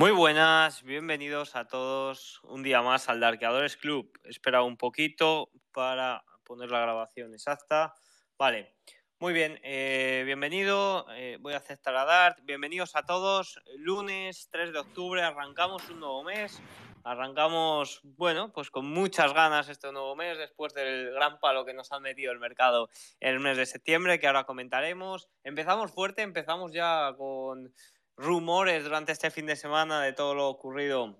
Muy 0.00 0.12
buenas, 0.12 0.84
bienvenidos 0.84 1.56
a 1.56 1.64
todos 1.66 2.40
un 2.44 2.62
día 2.62 2.82
más 2.82 3.08
al 3.08 3.18
Darkeadores 3.18 3.76
Club. 3.76 4.16
Espera 4.22 4.62
un 4.62 4.76
poquito 4.76 5.50
para 5.72 6.22
poner 6.44 6.70
la 6.70 6.78
grabación 6.78 7.34
exacta. 7.34 7.96
Vale, 8.38 8.76
muy 9.18 9.32
bien, 9.32 9.58
eh, 9.64 10.22
bienvenido, 10.24 11.04
eh, 11.10 11.38
voy 11.40 11.54
a 11.54 11.56
aceptar 11.56 11.96
a 11.96 12.04
Dart. 12.04 12.38
Bienvenidos 12.44 12.94
a 12.94 13.02
todos, 13.02 13.60
lunes 13.74 14.48
3 14.52 14.72
de 14.72 14.78
octubre, 14.78 15.20
arrancamos 15.20 15.90
un 15.90 15.98
nuevo 15.98 16.22
mes. 16.22 16.62
Arrancamos, 17.02 18.00
bueno, 18.04 18.52
pues 18.52 18.70
con 18.70 18.86
muchas 18.86 19.32
ganas 19.34 19.68
este 19.68 19.90
nuevo 19.90 20.14
mes, 20.14 20.38
después 20.38 20.74
del 20.74 21.10
gran 21.12 21.40
palo 21.40 21.64
que 21.64 21.74
nos 21.74 21.90
ha 21.90 21.98
metido 21.98 22.30
el 22.30 22.38
mercado 22.38 22.88
en 23.18 23.34
el 23.34 23.40
mes 23.40 23.56
de 23.56 23.66
septiembre, 23.66 24.20
que 24.20 24.28
ahora 24.28 24.44
comentaremos. 24.44 25.28
Empezamos 25.42 25.90
fuerte, 25.90 26.22
empezamos 26.22 26.72
ya 26.72 27.14
con 27.16 27.72
rumores 28.18 28.84
durante 28.84 29.12
este 29.12 29.30
fin 29.30 29.46
de 29.46 29.56
semana 29.56 30.02
de 30.02 30.12
todo 30.12 30.34
lo 30.34 30.48
ocurrido 30.48 31.18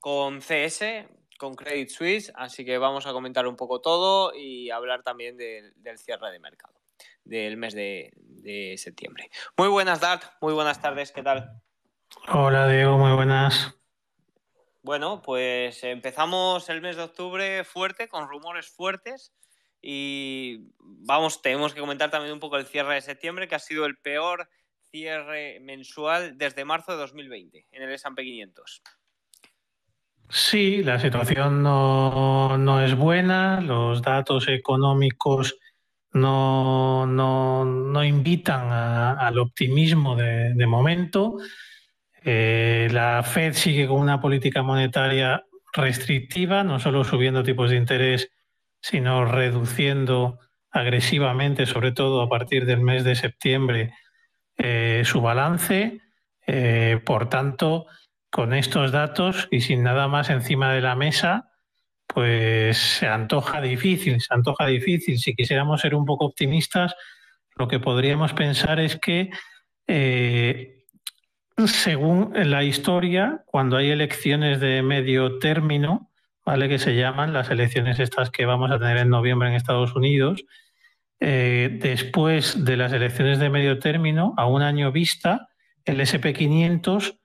con 0.00 0.40
CS, 0.40 1.06
con 1.38 1.54
Credit 1.54 1.88
Suisse, 1.88 2.32
así 2.34 2.64
que 2.64 2.76
vamos 2.78 3.06
a 3.06 3.12
comentar 3.12 3.46
un 3.46 3.56
poco 3.56 3.80
todo 3.80 4.34
y 4.34 4.70
hablar 4.70 5.02
también 5.02 5.36
del 5.36 5.98
cierre 5.98 6.30
de 6.32 6.40
mercado 6.40 6.74
del 7.24 7.56
mes 7.58 7.74
de, 7.74 8.10
de, 8.16 8.76
septiembre. 8.78 9.30
Muy 9.56 9.68
buenas, 9.68 10.00
Dart, 10.00 10.24
muy 10.40 10.54
buenas 10.54 10.80
tardes, 10.80 11.12
¿qué 11.12 11.22
tal? 11.22 11.60
Hola, 12.32 12.66
Diego, 12.68 12.96
muy 12.96 13.12
buenas. 13.12 13.74
Bueno, 14.82 15.20
pues 15.20 15.84
empezamos 15.84 16.70
el 16.70 16.80
mes 16.80 16.96
de 16.96 17.02
octubre 17.02 17.64
fuerte, 17.64 18.08
con 18.08 18.28
rumores 18.28 18.68
fuertes. 18.68 19.34
Y 19.82 20.70
vamos, 20.78 21.42
tenemos 21.42 21.74
que 21.74 21.80
comentar 21.80 22.10
también 22.10 22.32
un 22.32 22.40
poco 22.40 22.56
el 22.56 22.66
cierre 22.66 22.94
de 22.94 23.02
septiembre, 23.02 23.46
que 23.46 23.54
ha 23.54 23.60
sido 23.60 23.84
el 23.84 23.98
peor 23.98 24.48
cierre 24.90 25.60
mensual 25.60 26.36
desde 26.36 26.64
marzo 26.64 26.92
de 26.92 26.98
2020 26.98 27.66
en 27.70 27.82
el 27.82 27.92
S&P 27.92 28.22
500. 28.22 28.82
Sí, 30.30 30.82
la 30.82 30.98
situación 30.98 31.62
no, 31.62 32.82
es 32.82 32.94
buena, 32.94 33.62
los 33.62 34.02
datos 34.02 34.46
económicos 34.48 35.56
no, 36.12 37.06
no, 37.06 38.04
invitan 38.04 38.70
al 38.70 39.38
optimismo 39.38 40.16
de, 40.16 40.66
momento. 40.66 41.38
Eh, 42.22 42.88
la 42.90 43.22
Fed 43.22 43.54
sigue 43.54 43.86
con 43.86 44.00
una 44.00 44.20
política 44.20 44.62
monetaria 44.62 45.44
restrictiva, 45.72 46.62
no 46.62 46.78
solo 46.78 47.04
subiendo 47.04 47.42
tipos 47.42 47.70
de 47.70 47.76
interés, 47.76 48.30
sino 48.80 49.24
reduciendo 49.24 50.38
agresivamente, 50.70 51.64
sobre 51.64 51.92
todo 51.92 52.20
a 52.20 52.28
partir 52.28 52.66
del 52.66 52.80
mes 52.80 53.02
de 53.04 53.14
septiembre, 53.14 53.94
eh, 54.58 55.02
su 55.04 55.20
balance. 55.20 56.00
Eh, 56.46 57.00
por 57.04 57.28
tanto, 57.28 57.86
con 58.30 58.54
estos 58.54 58.92
datos 58.92 59.48
y 59.50 59.60
sin 59.60 59.82
nada 59.82 60.08
más 60.08 60.30
encima 60.30 60.72
de 60.72 60.80
la 60.80 60.94
mesa, 60.94 61.50
pues 62.06 62.78
se 62.78 63.06
antoja 63.06 63.60
difícil, 63.60 64.20
se 64.20 64.34
antoja 64.34 64.66
difícil. 64.66 65.18
Si 65.18 65.34
quisiéramos 65.34 65.80
ser 65.80 65.94
un 65.94 66.04
poco 66.04 66.26
optimistas, 66.26 66.94
lo 67.56 67.68
que 67.68 67.80
podríamos 67.80 68.32
pensar 68.32 68.80
es 68.80 68.96
que, 68.96 69.30
eh, 69.86 70.84
según 71.66 72.32
la 72.34 72.64
historia, 72.64 73.42
cuando 73.46 73.76
hay 73.76 73.90
elecciones 73.90 74.60
de 74.60 74.82
medio 74.82 75.38
término, 75.38 76.10
¿vale? 76.44 76.68
que 76.68 76.78
se 76.78 76.94
llaman 76.94 77.32
las 77.32 77.50
elecciones 77.50 77.98
estas 77.98 78.30
que 78.30 78.46
vamos 78.46 78.70
a 78.70 78.78
tener 78.78 78.96
en 78.98 79.10
noviembre 79.10 79.48
en 79.48 79.54
Estados 79.54 79.94
Unidos, 79.94 80.44
eh, 81.20 81.78
después 81.80 82.64
de 82.64 82.76
las 82.76 82.92
elecciones 82.92 83.38
de 83.38 83.50
medio 83.50 83.78
término, 83.78 84.34
a 84.36 84.46
un 84.46 84.62
año 84.62 84.92
vista, 84.92 85.48
el 85.84 86.00
SP500 86.00 87.18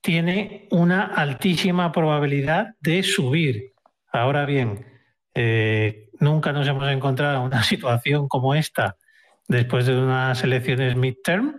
tiene 0.00 0.66
una 0.70 1.04
altísima 1.04 1.92
probabilidad 1.92 2.74
de 2.80 3.02
subir. 3.02 3.72
Ahora 4.12 4.46
bien, 4.46 4.86
eh, 5.34 6.08
nunca 6.18 6.52
nos 6.52 6.66
hemos 6.66 6.90
encontrado 6.90 7.36
en 7.36 7.42
una 7.42 7.62
situación 7.64 8.28
como 8.28 8.54
esta 8.54 8.96
después 9.48 9.84
de 9.86 10.00
unas 10.00 10.42
elecciones 10.44 10.94
midterm, 10.96 11.56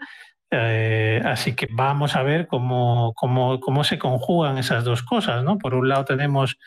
eh, 0.49 1.21
así 1.23 1.53
que 1.53 1.67
vamos 1.69 2.15
a 2.15 2.23
ver 2.23 2.47
cómo, 2.47 3.13
cómo, 3.15 3.59
cómo, 3.59 3.83
se 3.83 3.99
conjugan 3.99 4.57
esas 4.57 4.83
dos 4.83 5.03
cosas. 5.03 5.43
¿no? 5.43 5.57
Por 5.57 5.75
un 5.75 5.89
lado 5.89 6.05
tenemos 6.05 6.57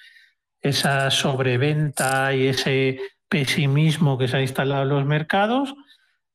esa 0.60 1.10
sobreventa 1.10 2.34
y 2.34 2.46
ese 2.46 2.98
pesimismo 3.28 4.18
que 4.18 4.28
se 4.28 4.36
ha 4.36 4.42
instalado 4.42 4.82
en 4.82 4.88
los 4.88 5.04
mercados. 5.04 5.74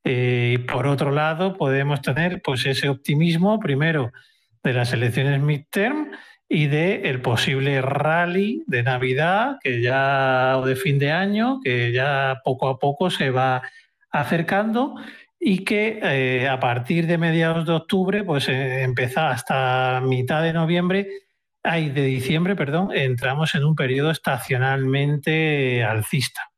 Eh, 0.04 0.66
por 0.72 0.88
otro 0.88 1.12
lado, 1.12 1.56
podemos 1.56 2.02
tener 2.02 2.42
pues, 2.42 2.66
ese 2.66 2.90
optimismo, 2.90 3.60
primero, 3.60 4.12
de 4.64 4.74
las 4.74 4.94
elecciones 4.94 5.42
midterm 5.42 6.12
y 6.50 6.66
de 6.66 7.10
el 7.10 7.22
posible 7.22 7.80
rally 7.82 8.64
de 8.66 8.82
Navidad 8.82 9.58
que 9.62 9.82
ya 9.82 10.56
o 10.58 10.66
de 10.66 10.76
fin 10.76 10.98
de 10.98 11.12
año 11.12 11.60
que 11.64 11.92
ya 11.92 12.42
poco 12.44 12.68
a 12.68 12.80
poco 12.80 13.12
se 13.12 13.30
va 13.30 13.62
acercando 14.10 14.96
y 15.40 15.64
que 15.64 16.00
eh, 16.02 16.50
a 16.50 16.60
partir 16.60 17.06
de 17.06 17.20
mediados 17.20 17.68
de 17.68 17.74
octubre 17.74 18.24
pues 18.24 18.50
eh, 18.50 18.88
hasta 19.16 20.02
mitad 20.04 20.42
de 20.42 20.54
noviembre 20.54 21.08
ay, 21.62 21.90
de 21.90 22.04
diciembre 22.04 22.56
perdón 22.56 22.90
entramos 22.94 23.54
en 23.54 23.64
un 23.64 23.76
periodo 23.76 24.10
estacionalmente 24.10 25.84
alcista 25.84 26.49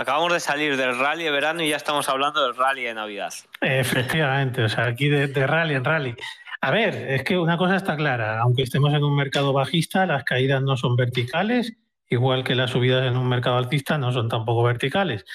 Acabamos 0.00 0.32
de 0.32 0.40
salir 0.40 0.78
del 0.78 0.98
rally 0.98 1.24
de 1.24 1.30
verano 1.30 1.62
y 1.62 1.68
ya 1.68 1.76
estamos 1.76 2.08
hablando 2.08 2.42
del 2.42 2.56
rally 2.56 2.84
de 2.84 2.94
Navidad. 2.94 3.34
Efectivamente, 3.60 4.62
o 4.62 4.68
sea, 4.70 4.86
aquí 4.86 5.08
de, 5.08 5.46
rally 5.46 5.74
en 5.74 5.84
rally. 5.84 6.14
A 6.62 6.70
ver, 6.70 6.94
es 6.94 7.22
que 7.22 7.38
una 7.38 7.58
cosa 7.58 7.76
está 7.76 7.96
clara, 7.96 8.40
aunque 8.40 8.62
estemos 8.62 8.94
en 8.94 9.04
un 9.04 9.14
mercado 9.14 9.52
bajista, 9.52 10.06
las 10.06 10.24
caídas 10.24 10.62
no 10.62 10.78
son 10.78 10.96
verticales, 10.96 11.74
igual 12.08 12.44
que 12.44 12.54
las 12.54 12.70
subidas 12.70 13.06
en 13.06 13.18
un 13.18 13.28
mercado 13.28 13.58
alcista 13.58 13.98
no 13.98 14.10
son 14.10 14.30
tampoco 14.30 14.62
verticales. 14.62 15.26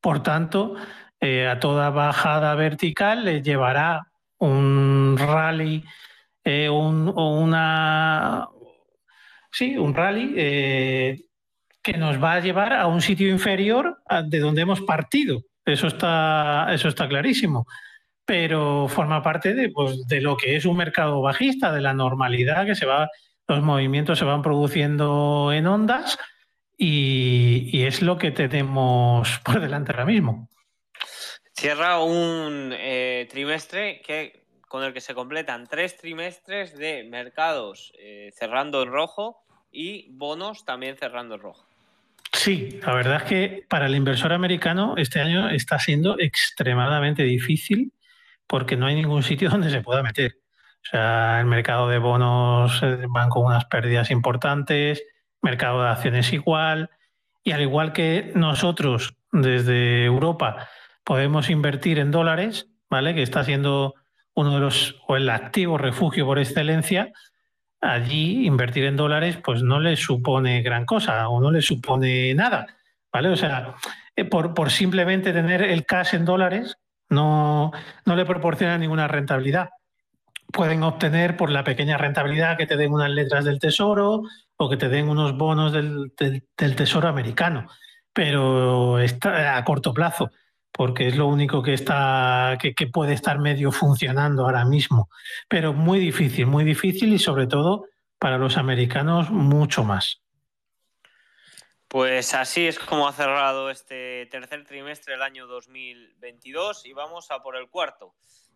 Por 0.00 0.22
tanto, 0.22 0.76
eh, 1.20 1.48
a 1.48 1.58
toda 1.58 1.90
bajada 1.90 2.54
vertical 2.54 3.24
le 3.24 3.42
llevará 3.42 4.06
un 4.38 5.16
rally 5.18 5.84
eh, 6.44 6.68
un, 6.68 7.12
o 7.14 7.40
una... 7.40 8.48
Sí, 9.50 9.76
un 9.76 9.94
rally 9.94 10.32
eh, 10.36 11.24
que 11.82 11.94
nos 11.94 12.22
va 12.22 12.34
a 12.34 12.40
llevar 12.40 12.72
a 12.72 12.86
un 12.86 13.02
sitio 13.02 13.28
inferior 13.28 14.02
de 14.26 14.38
donde 14.38 14.62
hemos 14.62 14.80
partido. 14.82 15.42
Eso 15.64 15.88
está, 15.88 16.68
eso 16.72 16.88
está 16.88 17.08
clarísimo. 17.08 17.66
Pero 18.24 18.86
forma 18.88 19.22
parte 19.22 19.52
de, 19.54 19.68
pues, 19.70 20.06
de 20.06 20.20
lo 20.20 20.36
que 20.36 20.56
es 20.56 20.64
un 20.64 20.76
mercado 20.76 21.20
bajista, 21.20 21.72
de 21.72 21.80
la 21.80 21.92
normalidad 21.92 22.66
que 22.66 22.76
se 22.76 22.86
va, 22.86 23.10
los 23.48 23.62
movimientos 23.62 24.18
se 24.18 24.24
van 24.24 24.42
produciendo 24.42 25.52
en 25.52 25.66
ondas 25.66 26.18
y, 26.76 27.84
es 27.84 28.02
lo 28.02 28.18
que 28.18 28.30
tenemos 28.30 29.38
por 29.44 29.60
delante 29.60 29.92
ahora 29.92 30.04
mismo. 30.04 30.48
Cierra 31.52 32.00
un 32.00 32.72
eh, 32.72 33.28
trimestre 33.30 34.00
que, 34.00 34.46
con 34.68 34.82
el 34.82 34.92
que 34.92 35.00
se 35.00 35.14
completan 35.14 35.66
tres 35.66 35.96
trimestres 35.96 36.76
de 36.76 37.04
mercados 37.04 37.92
eh, 37.98 38.30
cerrando 38.34 38.82
en 38.82 38.90
rojo 38.90 39.44
y 39.70 40.10
bonos 40.12 40.64
también 40.64 40.96
cerrando 40.96 41.34
en 41.34 41.40
rojo. 41.40 41.71
Sí, 42.42 42.80
la 42.84 42.92
verdad 42.92 43.18
es 43.18 43.22
que 43.22 43.66
para 43.68 43.86
el 43.86 43.94
inversor 43.94 44.32
americano 44.32 44.94
este 44.96 45.20
año 45.20 45.48
está 45.48 45.78
siendo 45.78 46.18
extremadamente 46.18 47.22
difícil 47.22 47.92
porque 48.48 48.76
no 48.76 48.86
hay 48.86 48.96
ningún 48.96 49.22
sitio 49.22 49.48
donde 49.50 49.70
se 49.70 49.80
pueda 49.80 50.02
meter. 50.02 50.38
O 50.84 50.90
sea, 50.90 51.38
el 51.38 51.46
mercado 51.46 51.88
de 51.88 51.98
bonos 51.98 52.82
eh, 52.82 53.06
van 53.08 53.28
con 53.28 53.44
unas 53.44 53.66
pérdidas 53.66 54.10
importantes, 54.10 55.04
mercado 55.40 55.84
de 55.84 55.90
acciones 55.90 56.32
igual, 56.32 56.90
y 57.44 57.52
al 57.52 57.62
igual 57.62 57.92
que 57.92 58.32
nosotros 58.34 59.14
desde 59.30 60.04
Europa 60.04 60.68
podemos 61.04 61.48
invertir 61.48 62.00
en 62.00 62.10
dólares, 62.10 62.66
¿vale? 62.90 63.14
Que 63.14 63.22
está 63.22 63.44
siendo 63.44 63.94
uno 64.34 64.54
de 64.54 64.58
los, 64.58 65.00
o 65.06 65.14
el 65.14 65.30
activo 65.30 65.78
refugio 65.78 66.26
por 66.26 66.40
excelencia, 66.40 67.12
allí 67.82 68.46
invertir 68.46 68.84
en 68.84 68.96
dólares 68.96 69.38
pues 69.44 69.62
no 69.62 69.80
le 69.80 69.96
supone 69.96 70.62
gran 70.62 70.86
cosa 70.86 71.28
o 71.28 71.40
no 71.40 71.50
le 71.50 71.60
supone 71.60 72.32
nada, 72.34 72.66
¿vale? 73.12 73.28
O 73.28 73.36
sea, 73.36 73.74
eh, 74.16 74.24
por, 74.24 74.70
simplemente 74.70 75.32
tener 75.32 75.62
el 75.62 75.84
cash 75.84 76.14
en 76.14 76.24
dólares 76.24 76.78
no, 77.10 77.72
no 78.06 78.16
le 78.16 78.24
proporciona 78.24 78.78
ninguna 78.78 79.08
rentabilidad. 79.08 79.70
Pueden 80.52 80.82
obtener 80.82 81.36
por 81.36 81.50
la 81.50 81.64
pequeña 81.64 81.98
rentabilidad 81.98 82.56
que 82.56 82.66
te 82.66 82.76
den 82.76 82.92
unas 82.92 83.10
letras 83.10 83.44
del 83.44 83.58
tesoro 83.58 84.22
o 84.56 84.70
que 84.70 84.76
te 84.76 84.88
den 84.88 85.08
unos 85.08 85.36
bonos 85.36 85.72
del, 85.72 86.12
del 86.16 86.76
tesoro 86.76 87.08
americano, 87.08 87.68
pero 88.12 89.00
está 89.00 89.56
a 89.56 89.64
corto 89.64 89.92
plazo 89.92 90.30
porque 90.72 91.06
es 91.06 91.16
lo 91.16 91.26
único 91.26 91.62
que 91.62 91.74
está 91.74 92.58
que, 92.60 92.86
puede 92.86 93.12
estar 93.12 93.38
medio 93.38 93.70
funcionando 93.70 94.44
ahora 94.44 94.64
mismo. 94.64 95.10
Pero 95.48 95.72
muy 95.72 96.00
difícil, 96.00 96.46
muy 96.46 96.64
difícil 96.64 97.12
y 97.12 97.18
sobre 97.18 97.46
todo 97.46 97.86
para 98.18 98.38
los 98.38 98.56
americanos 98.56 99.30
mucho 99.30 99.84
más. 99.84 100.22
Pues 101.88 102.32
así 102.32 102.66
es 102.66 102.78
como 102.78 103.06
ha 103.06 103.12
cerrado 103.12 103.68
este 103.68 104.26
tercer 104.30 104.64
trimestre 104.64 105.12
del 105.12 105.22
año 105.22 105.46
2022 105.46 106.86
y 106.86 106.94
vamos 106.94 107.30
a 107.30 107.42
por 107.42 107.56
el 107.56 107.68
cuarto. 107.68 108.14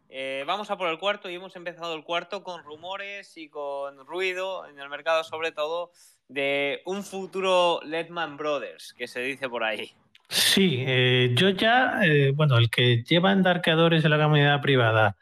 Eh, 0.08 0.44
vamos 0.46 0.70
a 0.70 0.78
por 0.78 0.88
el 0.88 0.98
cuarto 0.98 1.28
y 1.28 1.34
hemos 1.34 1.56
empezado 1.56 1.94
el 1.94 2.04
cuarto 2.04 2.42
con 2.42 2.62
rumores 2.62 3.36
y 3.36 3.48
con 3.50 4.06
ruido 4.06 4.66
en 4.66 4.78
el 4.78 4.88
mercado, 4.88 5.22
sobre 5.24 5.52
todo 5.52 5.90
de 6.28 6.80
un 6.86 7.02
futuro 7.02 7.80
Letman 7.82 8.36
Brothers, 8.36 8.94
que 8.94 9.06
se 9.06 9.20
dice 9.20 9.48
por 9.48 9.64
ahí. 9.64 9.94
Sí, 10.28 10.84
eh, 10.86 11.32
yo 11.36 11.50
ya, 11.50 12.00
eh, 12.02 12.32
bueno, 12.34 12.58
el 12.58 12.68
que 12.70 13.04
lleva 13.04 13.32
endarqueadores 13.32 14.02
de 14.02 14.08
la 14.08 14.22
comunidad 14.22 14.60
privada 14.60 15.16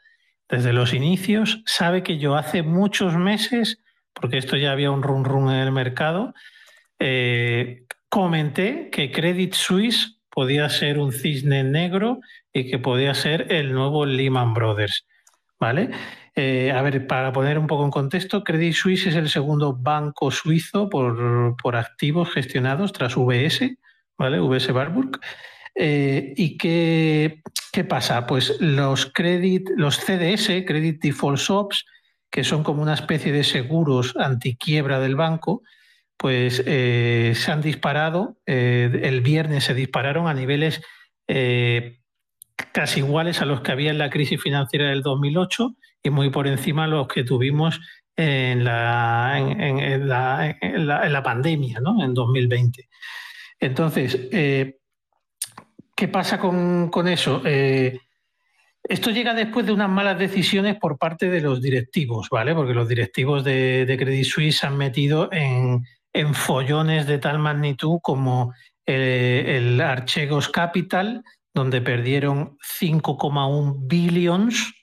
desde 0.49 0.73
los 0.73 0.93
inicios 0.93 1.61
sabe 1.65 2.03
que 2.03 2.17
yo 2.17 2.35
hace 2.35 2.63
muchos 2.63 3.15
meses, 3.15 3.79
porque 4.13 4.37
esto 4.37 4.57
ya 4.57 4.71
había 4.71 4.91
un 4.91 5.03
run 5.03 5.25
run 5.25 5.49
en 5.49 5.59
el 5.59 5.71
mercado, 5.71 6.33
comenté 8.09 8.89
que 8.89 9.11
Credit 9.11 9.53
Suisse 9.53 10.15
podía 10.29 10.69
ser 10.69 10.99
un 10.99 11.11
cisne 11.11 11.63
negro 11.63 12.19
y 12.53 12.69
que 12.69 12.79
podía 12.79 13.13
ser 13.13 13.51
el 13.51 13.73
nuevo 13.73 14.05
Lehman 14.05 14.53
Brothers. 14.53 15.05
¿Vale? 15.57 15.91
Eh, 16.35 16.71
a 16.71 16.81
ver, 16.81 17.07
para 17.07 17.31
poner 17.31 17.57
un 17.57 17.67
poco 17.67 17.85
en 17.85 17.91
contexto, 17.91 18.43
Credit 18.43 18.73
Suisse 18.73 19.07
es 19.07 19.15
el 19.15 19.29
segundo 19.29 19.73
banco 19.73 20.31
suizo 20.31 20.89
por, 20.89 21.75
activos 21.75 22.33
gestionados 22.33 22.91
tras 22.91 23.15
VS, 23.15 23.77
¿vale? 24.17 24.39
VS 24.39 24.71
Warburg. 24.71 25.19
Eh, 25.75 26.33
¿Y 26.37 26.57
qué, 26.57 27.41
qué, 27.71 27.83
pasa? 27.83 28.25
Pues 28.25 28.59
los, 28.59 29.07
credit, 29.07 29.69
los 29.75 29.97
CDS, 29.97 30.65
Credit 30.65 31.01
Default 31.01 31.37
Swaps, 31.37 31.85
que 32.29 32.43
son 32.43 32.63
como 32.63 32.81
una 32.81 32.93
especie 32.93 33.31
de 33.31 33.43
seguros 33.43 34.15
antiquiebra 34.17 34.99
del 34.99 35.15
banco, 35.15 35.63
pues 36.17 36.63
eh, 36.65 37.33
se 37.35 37.51
han 37.51 37.61
disparado, 37.61 38.37
el 38.45 39.21
viernes 39.21 39.65
se 39.65 39.73
dispararon 39.73 40.27
a 40.27 40.33
niveles 40.33 40.81
casi 42.71 42.99
iguales 42.99 43.41
a 43.41 43.45
los 43.45 43.61
que 43.61 43.71
había 43.71 43.91
en 43.91 43.97
la 43.97 44.09
crisis 44.09 44.41
financiera 44.41 44.89
del 44.89 45.01
2008 45.01 45.75
y 46.03 46.09
muy 46.09 46.29
por 46.29 46.47
encima 46.47 46.87
los 46.87 47.07
que 47.07 47.23
tuvimos 47.23 47.79
en 48.15 48.63
la, 48.63 49.37
en, 49.37 50.07
la, 50.07 51.21
pandemia, 51.23 51.79
¿no? 51.81 52.03
en 52.03 52.13
2020. 52.13 52.87
Entonces, 53.59 54.17
eh, 54.31 54.77
¿qué 55.95 56.07
pasa 56.07 56.39
con, 56.39 57.07
eso? 57.07 57.41
Eh, 57.45 57.99
esto 58.83 59.11
llega 59.11 59.33
después 59.33 59.65
de 59.65 59.71
unas 59.71 59.89
malas 59.89 60.19
decisiones 60.19 60.77
por 60.77 60.97
parte 60.97 61.29
de 61.29 61.41
los 61.41 61.61
directivos, 61.61 62.29
¿vale? 62.29 62.53
Porque 62.53 62.73
los 62.73 62.87
directivos 62.87 63.43
de, 63.43 63.95
Credit 63.97 64.25
Suisse 64.25 64.59
se 64.59 64.67
han 64.67 64.77
metido 64.77 65.29
en, 65.31 65.83
follones 66.33 67.07
de 67.07 67.17
tal 67.17 67.39
magnitud 67.39 67.99
como 68.01 68.53
el, 68.85 69.01
el 69.01 69.81
Archegos 69.81 70.49
Capital, 70.49 71.23
donde 71.53 71.81
perdieron 71.81 72.57
5,1 72.79 73.75
billions, 73.79 74.73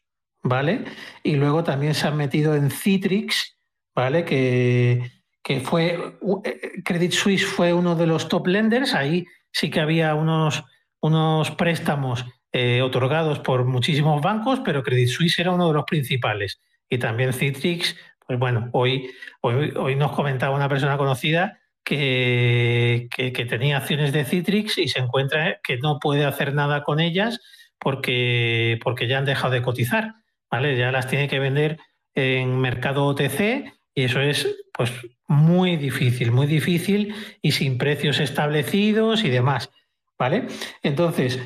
¿vale? 0.42 0.84
Y 1.22 1.36
luego 1.36 1.62
también 1.64 1.94
se 1.94 2.08
han 2.08 2.16
metido 2.16 2.54
en 2.54 2.70
Citrix, 2.70 3.56
¿vale? 3.94 4.24
Que, 4.24 5.21
fue, 5.64 6.16
eh, 6.44 6.82
Credit 6.84 7.12
Suisse 7.12 7.46
fue 7.46 7.72
uno 7.72 7.94
de 7.94 8.06
los 8.06 8.28
top 8.28 8.46
lenders, 8.46 8.94
ahí 8.94 9.26
sí 9.50 9.70
que 9.70 9.80
había 9.80 10.14
unos, 10.14 10.64
unos 11.00 11.50
préstamos 11.50 12.24
eh, 12.52 12.82
otorgados 12.82 13.38
por 13.40 13.64
muchísimos 13.64 14.20
bancos, 14.22 14.60
pero 14.64 14.82
Credit 14.82 15.08
Suisse 15.08 15.38
era 15.38 15.52
uno 15.52 15.68
de 15.68 15.74
los 15.74 15.84
principales. 15.84 16.60
Y 16.88 16.98
también 16.98 17.32
Citrix, 17.32 17.96
pues 18.26 18.38
bueno, 18.38 18.68
hoy, 18.72 19.10
hoy, 19.40 19.72
hoy 19.76 19.96
nos 19.96 20.12
comentaba 20.12 20.54
una 20.54 20.68
persona 20.68 20.96
conocida 20.96 21.58
que, 21.84 23.08
tenía 23.48 23.78
acciones 23.78 24.12
de 24.12 24.24
Citrix 24.24 24.78
y 24.78 24.88
se 24.88 25.00
encuentra 25.00 25.60
que 25.62 25.78
no 25.78 25.98
puede 25.98 26.24
hacer 26.24 26.54
nada 26.54 26.82
con 26.82 27.00
ellas 27.00 27.40
porque, 27.78 28.78
porque 28.82 29.08
ya 29.08 29.18
han 29.18 29.24
dejado 29.24 29.54
de 29.54 29.62
cotizar, 29.62 30.14
¿vale? 30.50 30.76
Ya 30.76 30.92
las 30.92 31.08
tiene 31.08 31.28
que 31.28 31.38
vender 31.38 31.78
en 32.14 32.60
mercado 32.60 33.06
OTC 33.06 33.72
y 33.94 34.04
eso 34.04 34.20
es 34.20 34.61
pues 34.72 34.90
muy 35.28 35.76
difícil, 35.76 36.32
muy 36.32 36.46
difícil 36.46 37.14
y 37.40 37.52
sin 37.52 37.78
precios 37.78 38.20
establecidos 38.20 39.24
y 39.24 39.30
demás, 39.30 39.70
¿vale? 40.18 40.46
Entonces, 40.82 41.38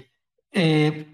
eh, 0.52 1.06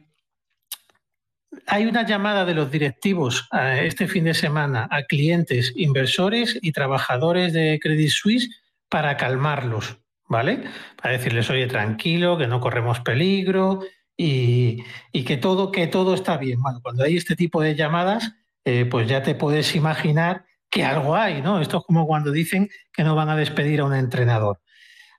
hay 1.67 1.87
una 1.87 2.07
llamada 2.07 2.45
de 2.45 2.55
los 2.55 2.71
directivos 2.71 3.49
este 3.81 4.09
fin 4.09 4.25
de 4.25 4.35
semana 4.35 4.89
a 4.91 5.03
clientes, 5.03 5.73
inversores 5.77 6.59
y 6.61 6.73
trabajadores 6.73 7.53
de 7.53 7.79
Credit 7.81 8.11
Suisse 8.11 8.51
para 8.89 9.17
calmarlos, 9.17 9.99
¿vale? 10.29 10.65
Para 11.01 11.17
decirles, 11.17 11.49
oye, 11.51 11.67
tranquilo, 11.67 12.37
que 12.37 12.47
no 12.47 12.61
corremos 12.61 13.01
peligro 13.01 13.81
y, 14.17 14.85
que, 15.25 15.37
todo, 15.37 15.73
que 15.73 15.87
todo 15.87 16.15
está 16.15 16.37
bien. 16.37 16.61
Bueno, 16.61 16.81
cuando 16.83 17.05
hay 17.05 17.17
este 17.17 17.37
tipo 17.37 17.61
de 17.61 17.75
llamadas, 17.75 18.35
eh, 18.65 18.85
pues 18.85 19.09
ya 19.09 19.23
te 19.23 19.35
puedes 19.35 19.75
imaginar 19.75 20.45
que 20.73 20.85
algo 20.85 21.15
hay, 21.15 21.43
¿no? 21.43 21.61
Esto 21.61 21.79
es 21.79 21.85
como 21.85 22.07
cuando 22.07 22.33
dicen 22.33 22.69
que 22.93 23.05
no 23.05 23.15
van 23.15 23.29
a 23.29 23.37
despedir 23.37 23.81
a 23.81 23.85
un 23.85 23.95
entrenador. 23.95 24.61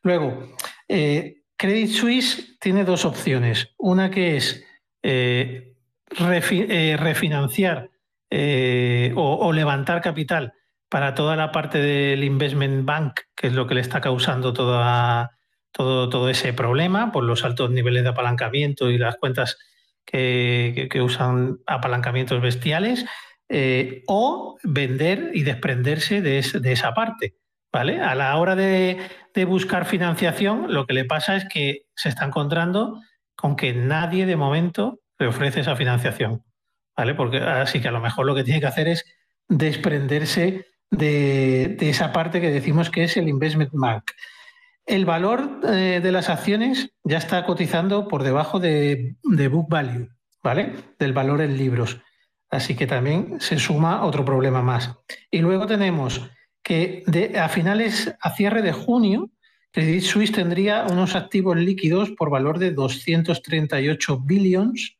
Luego, 0.01 0.55
eh, 0.87 1.43
Credit 1.55 1.89
Suisse 1.89 2.57
tiene 2.59 2.83
dos 2.83 3.05
opciones. 3.05 3.69
Una 3.77 4.09
que 4.09 4.35
es 4.35 4.65
eh, 5.03 5.75
refinanciar 6.09 7.91
o 9.15 9.53
levantar 9.53 10.01
capital 10.01 10.53
para 10.93 11.15
toda 11.15 11.35
la 11.35 11.51
parte 11.51 11.79
del 11.79 12.23
investment 12.23 12.85
bank, 12.85 13.21
que 13.35 13.47
es 13.47 13.53
lo 13.53 13.65
que 13.65 13.73
le 13.73 13.81
está 13.81 13.99
causando 13.99 14.53
todo, 14.53 15.27
todo 15.71 16.29
ese 16.29 16.53
problema 16.53 17.11
por 17.11 17.23
los 17.23 17.43
altos 17.43 17.71
niveles 17.71 18.03
de 18.03 18.09
apalancamiento 18.09 18.91
y 18.91 18.99
las 18.99 19.15
cuentas 19.15 19.57
que, 20.05 20.87
usan 21.03 21.57
apalancamientos 21.65 22.39
bestiales, 22.43 23.07
eh, 23.49 24.03
o 24.07 24.57
vender 24.63 25.31
y 25.33 25.43
desprenderse 25.43 26.21
de, 26.21 26.39
esa 26.39 26.93
parte. 26.93 27.35
¿vale? 27.71 28.01
A 28.01 28.15
la 28.15 28.35
hora 28.37 28.55
de, 28.55 28.97
de 29.33 29.45
buscar 29.45 29.85
financiación, 29.85 30.73
lo 30.73 30.85
que 30.85 30.93
le 30.93 31.05
pasa 31.05 31.35
es 31.35 31.45
que 31.45 31.85
se 31.95 32.09
está 32.09 32.25
encontrando 32.25 33.01
con 33.35 33.55
que 33.55 33.73
nadie 33.73 34.25
de 34.25 34.35
momento 34.35 34.99
le 35.19 35.27
ofrece 35.27 35.61
esa 35.61 35.75
financiación. 35.75 36.43
¿vale? 36.95 37.15
Porque 37.15 37.37
así 37.37 37.81
que 37.81 37.87
a 37.87 37.91
lo 37.91 38.01
mejor 38.01 38.25
lo 38.25 38.35
que 38.35 38.43
tiene 38.43 38.59
que 38.59 38.67
hacer 38.67 38.87
es 38.87 39.05
desprenderse 39.47 40.65
de, 40.91 41.77
esa 41.79 42.11
parte 42.11 42.39
que 42.39 42.51
decimos 42.51 42.89
que 42.89 43.03
es 43.03 43.17
el 43.17 43.27
investment 43.27 43.71
bank. 43.73 44.11
El 44.85 45.05
valor 45.05 45.61
eh, 45.67 46.01
de 46.03 46.11
las 46.11 46.29
acciones 46.29 46.91
ya 47.03 47.17
está 47.17 47.45
cotizando 47.45 48.07
por 48.07 48.23
debajo 48.23 48.59
de, 48.59 49.15
book 49.23 49.67
value, 49.69 50.09
¿vale? 50.43 50.73
Del 50.99 51.13
valor 51.13 51.41
en 51.41 51.57
libros. 51.57 52.01
Así 52.53 52.75
que 52.75 52.85
también 52.85 53.41
se 53.41 53.57
suma 53.57 54.05
otro 54.05 54.23
problema 54.23 54.61
más. 54.61 54.95
Y 55.31 55.39
luego 55.39 55.65
tenemos 55.65 56.21
que 56.61 57.03
a 57.35 57.49
finales, 57.49 58.13
a 58.21 58.29
cierre 58.35 58.61
de 58.61 58.71
junio, 58.71 59.31
Credit 59.71 60.03
Suisse 60.03 60.31
tendría 60.31 60.83
unos 60.83 61.15
activos 61.15 61.57
líquidos 61.57 62.11
por 62.11 62.29
valor 62.29 62.59
de 62.59 62.69
238 62.69 64.19
billions, 64.19 64.97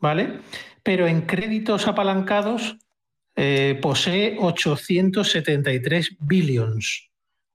¿vale? 0.00 0.40
Pero 0.82 1.06
en 1.06 1.22
créditos 1.22 1.86
apalancados 1.86 2.76
eh, 3.36 3.78
posee 3.80 4.36
873 4.40 6.16
billions, 6.18 7.10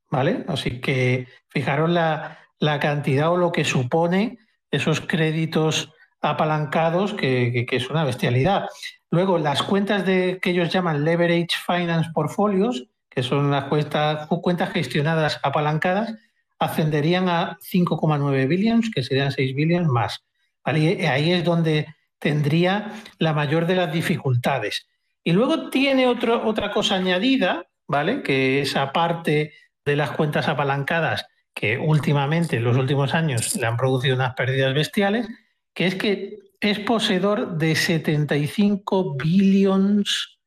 ¿vale? 0.10 0.46
Así 0.48 0.80
que 0.80 1.28
fijaros 1.50 1.90
la, 1.90 2.40
cantidad 2.80 3.30
o 3.30 3.36
lo 3.36 3.52
que 3.52 3.66
supone 3.66 4.38
esos 4.72 5.02
créditos 5.02 5.92
apalancados, 6.22 7.14
que, 7.14 7.68
es 7.70 7.90
una 7.90 8.06
bestialidad. 8.06 8.68
Luego, 9.12 9.38
las 9.38 9.64
cuentas 9.64 10.06
de, 10.06 10.40
que 10.42 10.52
ellos 10.52 10.72
llaman 10.72 11.06
Leverage 11.06 11.56
Finance 11.66 12.10
Portfolios, 12.14 12.86
que 13.10 13.24
son 13.24 13.50
las 13.50 13.66
cuentas, 13.66 14.28
cuentas 14.28 14.72
gestionadas 14.72 15.40
apalancadas, 15.44 16.14
ascenderían 16.60 17.30
a 17.30 17.58
5,9 17.60 18.48
billions, 18.48 18.92
que 18.94 19.04
serían 19.04 19.32
6 19.32 19.56
billions 19.56 19.88
más. 19.88 20.24
Ahí 20.64 21.32
es 21.32 21.44
donde 21.44 21.88
tendría 22.20 22.94
la 23.20 23.34
mayor 23.34 23.66
de 23.66 23.76
las 23.76 23.94
dificultades. 23.94 24.88
Y 25.24 25.32
luego 25.32 25.70
tiene 25.70 26.08
otra 26.08 26.72
cosa 26.72 26.96
añadida, 26.96 27.68
¿vale? 27.88 28.24
Que 28.24 28.62
esa 28.62 28.92
parte 28.92 29.54
de 29.86 29.96
las 29.96 30.12
cuentas 30.12 30.48
apalancadas 30.48 31.26
que 31.54 31.80
últimamente, 31.80 32.58
en 32.58 32.64
los 32.64 32.78
últimos 32.78 33.14
años, 33.16 33.56
le 33.56 33.66
han 33.66 33.78
producido 33.78 34.16
unas 34.16 34.36
pérdidas 34.36 34.76
bestiales, 34.76 35.28
que 35.74 35.88
es 35.88 35.96
que 35.96 36.38
es 36.60 36.80
poseedor 36.80 37.58
de 37.58 37.76
75 37.76 39.16
billones 39.16 40.40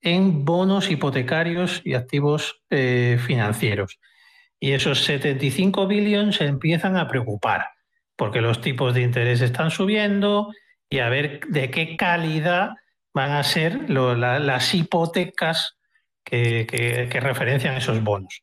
en 0.00 0.44
bonos 0.44 0.90
hipotecarios 0.90 1.82
y 1.84 1.94
activos 1.94 2.62
eh, 2.70 3.18
financieros. 3.26 3.98
Y 4.60 4.72
esos 4.72 5.04
75 5.04 5.86
billones 5.86 6.36
se 6.36 6.46
empiezan 6.46 6.96
a 6.96 7.08
preocupar, 7.08 7.66
porque 8.16 8.40
los 8.40 8.60
tipos 8.60 8.94
de 8.94 9.02
interés 9.02 9.40
están 9.40 9.70
subiendo 9.70 10.52
y 10.88 11.00
a 11.00 11.08
ver 11.08 11.40
de 11.48 11.70
qué 11.70 11.96
calidad 11.96 12.70
van 13.12 13.32
a 13.32 13.42
ser 13.42 13.90
las 13.90 14.74
hipotecas 14.74 15.76
que, 16.22 17.08
referencian 17.20 17.76
esos 17.76 18.02
bonos. 18.02 18.42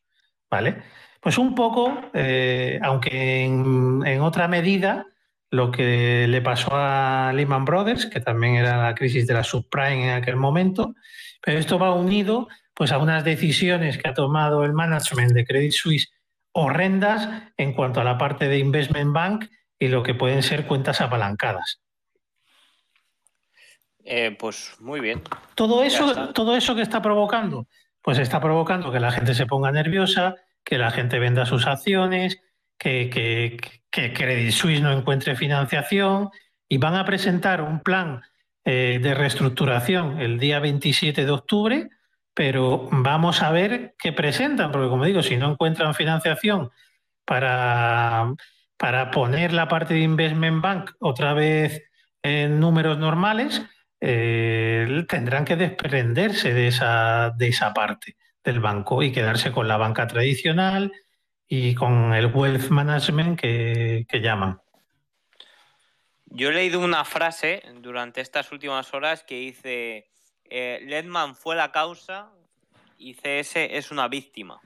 ¿vale? 0.49 0.83
Pues 1.21 1.37
un 1.37 1.55
poco, 1.55 2.09
eh, 2.13 2.79
aunque 2.83 3.43
en, 3.43 4.21
otra 4.21 4.47
medida, 4.47 5.05
lo 5.53 5.69
que 5.69 6.25
le 6.27 6.41
pasó 6.41 6.71
a 6.73 7.31
Lehman 7.31 7.63
Brothers, 7.63 8.07
que 8.07 8.19
también 8.19 8.55
era 8.55 8.75
la 8.81 8.95
crisis 8.95 9.27
de 9.27 9.35
la 9.35 9.43
subprime 9.43 10.05
en 10.05 10.09
aquel 10.09 10.35
momento, 10.35 10.95
pero 11.43 11.59
esto 11.59 11.77
va 11.77 11.93
unido 11.93 12.47
pues 12.73 12.91
a 12.91 12.97
unas 12.97 13.23
decisiones 13.23 13.99
que 13.99 14.09
ha 14.09 14.15
tomado 14.15 14.63
el 14.63 14.73
management 14.73 15.31
de 15.33 15.45
Credit 15.45 15.71
Suisse 15.71 16.11
horrendas 16.53 17.29
en 17.55 17.73
cuanto 17.73 18.01
a 18.01 18.03
la 18.03 18.17
parte 18.17 18.47
de 18.47 18.57
investment 18.57 19.13
bank 19.13 19.45
y 19.77 19.89
lo 19.89 20.01
que 20.01 20.15
pueden 20.15 20.41
ser 20.41 20.65
cuentas 20.65 21.01
apalancadas. 21.01 21.81
Eh, 24.03 24.35
pues 24.39 24.75
muy 24.79 25.01
bien. 25.01 25.21
Todo 25.53 25.83
eso, 25.83 26.33
todo 26.33 26.55
eso 26.55 26.73
que 26.73 26.81
está 26.81 26.99
provocando, 26.99 27.67
pues 28.01 28.17
está 28.17 28.41
provocando 28.41 28.91
que 28.91 28.99
la 28.99 29.11
gente 29.11 29.35
se 29.35 29.45
ponga 29.45 29.71
nerviosa, 29.71 30.33
que 30.63 30.79
la 30.79 30.89
gente 30.89 31.19
venda 31.19 31.45
sus 31.45 31.67
acciones, 31.67 32.41
que, 32.79 33.11
que, 33.11 33.82
Credit 33.93 34.51
Suisse 34.51 34.81
no 34.81 34.91
encuentre 34.91 35.35
financiación 35.35 36.29
y 36.67 36.77
van 36.77 36.95
a 36.95 37.05
presentar 37.05 37.61
un 37.61 37.79
plan 37.81 38.21
eh, 38.65 38.99
de 39.01 39.13
reestructuración 39.13 40.19
el 40.19 40.39
día 40.39 40.59
27 40.59 41.25
de 41.25 41.31
octubre, 41.31 41.89
pero 42.33 42.89
vamos 42.91 43.43
a 43.43 43.51
ver 43.51 43.93
qué 43.99 44.11
presentan, 44.11 44.71
porque 44.71 44.89
como 44.89 45.05
digo, 45.05 45.21
si 45.21 45.37
no 45.37 45.51
encuentran 45.51 45.93
financiación 45.93 46.71
para, 47.25 48.33
para 48.77 49.11
poner 49.11 49.53
la 49.53 49.67
parte 49.67 49.93
de 49.93 49.99
Investment 49.99 50.61
Bank 50.61 50.91
otra 50.99 51.33
vez 51.33 51.83
en 52.23 52.59
números 52.59 52.97
normales, 52.97 53.61
eh, 54.01 55.05
tendrán 55.07 55.45
que 55.45 55.55
desprenderse 55.55 56.53
de 56.53 56.67
esa, 56.67 57.31
de 57.37 57.49
esa 57.49 57.73
parte 57.73 58.17
del 58.43 58.59
banco 58.59 59.03
y 59.03 59.11
quedarse 59.11 59.51
con 59.51 59.67
la 59.67 59.77
banca 59.77 60.07
tradicional 60.07 60.91
y 61.47 61.75
con 61.75 62.13
el 62.13 62.27
wealth 62.27 62.69
management 62.69 63.39
que, 63.39 64.05
llaman. 64.11 64.59
Yo 66.25 66.49
he 66.49 66.53
leído 66.53 66.79
una 66.79 67.05
frase 67.05 67.61
durante 67.81 68.21
estas 68.21 68.51
últimas 68.51 68.93
horas 68.93 69.23
que 69.23 69.35
dice, 69.35 70.09
eh, 70.45 70.79
Ledman 70.85 71.35
fue 71.35 71.55
la 71.55 71.71
causa 71.71 72.29
y 72.97 73.13
CS 73.13 73.55
es 73.55 73.91
una 73.91 74.07
víctima. 74.07 74.59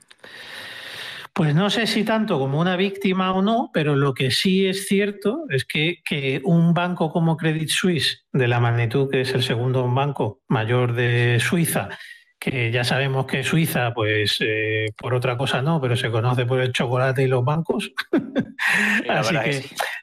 Pues 1.38 1.54
no 1.54 1.70
sé 1.70 1.86
si 1.86 2.02
tanto 2.02 2.36
como 2.36 2.58
una 2.58 2.74
víctima 2.74 3.32
o 3.32 3.42
no, 3.42 3.70
pero 3.72 3.94
lo 3.94 4.12
que 4.12 4.32
sí 4.32 4.66
es 4.66 4.88
cierto 4.88 5.44
es 5.50 5.64
que, 5.64 6.02
un 6.42 6.74
banco 6.74 7.12
como 7.12 7.36
Credit 7.36 7.68
Suisse, 7.68 8.26
de 8.32 8.48
la 8.48 8.58
magnitud 8.58 9.08
que 9.08 9.20
es 9.20 9.32
el 9.34 9.44
segundo 9.44 9.86
banco 9.88 10.40
mayor 10.48 10.94
de 10.94 11.38
Suiza, 11.38 11.90
que 12.38 12.70
ya 12.70 12.84
sabemos 12.84 13.26
que 13.26 13.42
Suiza, 13.42 13.92
pues 13.92 14.36
eh, 14.40 14.86
por 14.96 15.14
otra 15.14 15.36
cosa 15.36 15.60
no, 15.60 15.80
pero 15.80 15.96
se 15.96 16.10
conoce 16.10 16.46
por 16.46 16.60
el 16.60 16.72
chocolate 16.72 17.24
y 17.24 17.26
los 17.26 17.44
bancos. 17.44 17.90
Así 19.08 19.34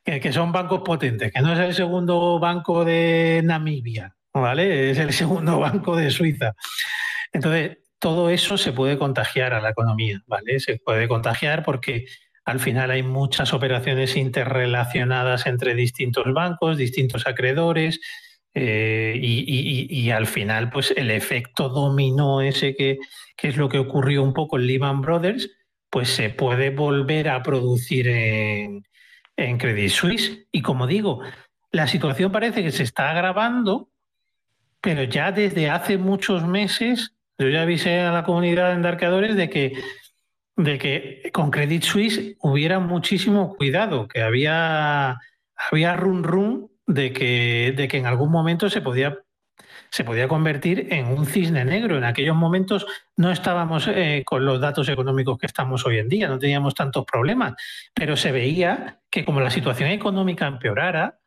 que, 0.03 0.19
que, 0.19 0.33
son 0.33 0.51
bancos 0.51 0.81
potentes, 0.81 1.31
que 1.31 1.41
no 1.41 1.53
es 1.53 1.59
el 1.59 1.73
segundo 1.73 2.39
banco 2.39 2.83
de 2.83 3.41
Namibia, 3.43 4.15
¿vale? 4.33 4.91
Es 4.91 4.99
el 4.99 5.13
segundo 5.13 5.59
banco 5.61 5.95
de 5.95 6.11
Suiza. 6.11 6.53
Entonces, 7.31 7.77
todo 7.99 8.29
eso 8.29 8.57
se 8.57 8.73
puede 8.73 8.97
contagiar 8.97 9.53
a 9.53 9.61
la 9.61 9.69
economía, 9.69 10.21
¿vale? 10.27 10.59
Se 10.59 10.77
puede 10.77 11.07
contagiar 11.07 11.63
porque 11.63 12.05
al 12.43 12.59
final 12.59 12.91
hay 12.91 13.01
muchas 13.01 13.53
operaciones 13.53 14.15
interrelacionadas 14.15 15.47
entre 15.47 15.73
distintos 15.73 16.31
bancos, 16.33 16.77
distintos 16.77 17.25
acreedores, 17.25 17.99
eh, 18.57 19.19
y, 19.21 20.09
al 20.11 20.27
final, 20.27 20.69
pues 20.69 20.93
el 20.95 21.11
efecto 21.11 21.67
dominó 21.67 22.41
ese 22.41 22.73
que, 22.73 22.99
es 23.37 23.57
lo 23.57 23.67
que 23.67 23.79
ocurrió 23.79 24.23
un 24.23 24.33
poco 24.33 24.57
en 24.57 24.65
Lehman 24.65 25.01
Brothers, 25.01 25.51
pues 25.89 26.09
se 26.09 26.29
puede 26.29 26.69
volver 26.69 27.27
a 27.27 27.43
producir 27.43 28.07
en, 28.07 28.87
en 29.35 29.57
Credit 29.57 29.89
Suisse. 29.89 30.47
Y 30.53 30.61
como 30.61 30.87
digo, 30.87 31.19
la 31.71 31.85
situación 31.85 32.31
parece 32.31 32.63
que 32.63 32.71
se 32.71 32.83
está 32.83 33.11
agravando, 33.11 33.89
pero 34.79 35.03
ya 35.03 35.33
desde 35.33 35.69
hace 35.69 35.97
muchos 35.97 36.47
meses 36.47 37.13
yo 37.37 37.49
ya 37.49 37.63
avisé 37.63 37.99
a 37.99 38.13
la 38.13 38.23
comunidad 38.23 38.69
de 38.69 38.75
embarcadores 38.75 39.35
de 39.35 39.49
que, 39.49 39.73
de 40.55 40.77
que 40.77 41.29
con 41.33 41.51
Credit 41.51 41.83
Suisse 41.83 42.37
hubiera 42.39 42.79
muchísimo 42.79 43.53
cuidado, 43.57 44.07
que 44.07 44.21
había, 44.21 45.17
había 45.69 45.97
run 45.97 46.23
run 46.23 46.74
de 46.87 47.13
que, 47.13 47.73
de 47.75 47.87
que 47.87 47.97
en 47.97 48.05
algún 48.05 48.31
momento 48.31 48.69
se 48.69 48.81
podía, 48.81 49.19
se 49.89 50.03
podía 50.03 50.27
convertir 50.27 50.87
en 50.91 51.07
un 51.07 51.25
cisne 51.25 51.65
negro. 51.65 51.97
En 51.97 52.03
aquellos 52.03 52.35
momentos 52.35 52.85
no 53.15 53.31
estábamos 53.31 53.87
eh, 53.87 54.23
con 54.25 54.45
los 54.45 54.59
datos 54.59 54.89
económicos 54.89 55.37
que 55.37 55.47
estamos 55.47 55.85
hoy 55.85 55.99
en 55.99 56.09
día, 56.09 56.27
no 56.27 56.39
teníamos 56.39 56.75
tantos 56.75 57.05
problemas, 57.05 57.53
pero 57.93 58.15
se 58.15 58.31
veía 58.31 58.99
que 59.09 59.25
como 59.25 59.41
la 59.41 59.49
situación 59.49 59.89
económica 59.89 60.47
empeorara, 60.47 61.19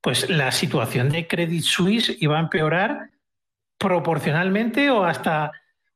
pues 0.00 0.28
la 0.28 0.52
situación 0.52 1.08
de 1.08 1.26
Credit 1.26 1.62
Suisse 1.62 2.16
iba 2.20 2.36
a 2.36 2.40
empeorar 2.40 3.10
proporcionalmente 3.78 4.90
o 4.90 5.04
hasta, 5.04 5.50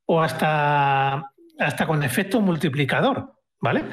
o 0.07 0.21
hasta, 0.21 1.31
hasta 1.59 1.87
con 1.87 2.03
efecto 2.03 2.41
multiplicador, 2.41 3.35
¿vale? 3.61 3.85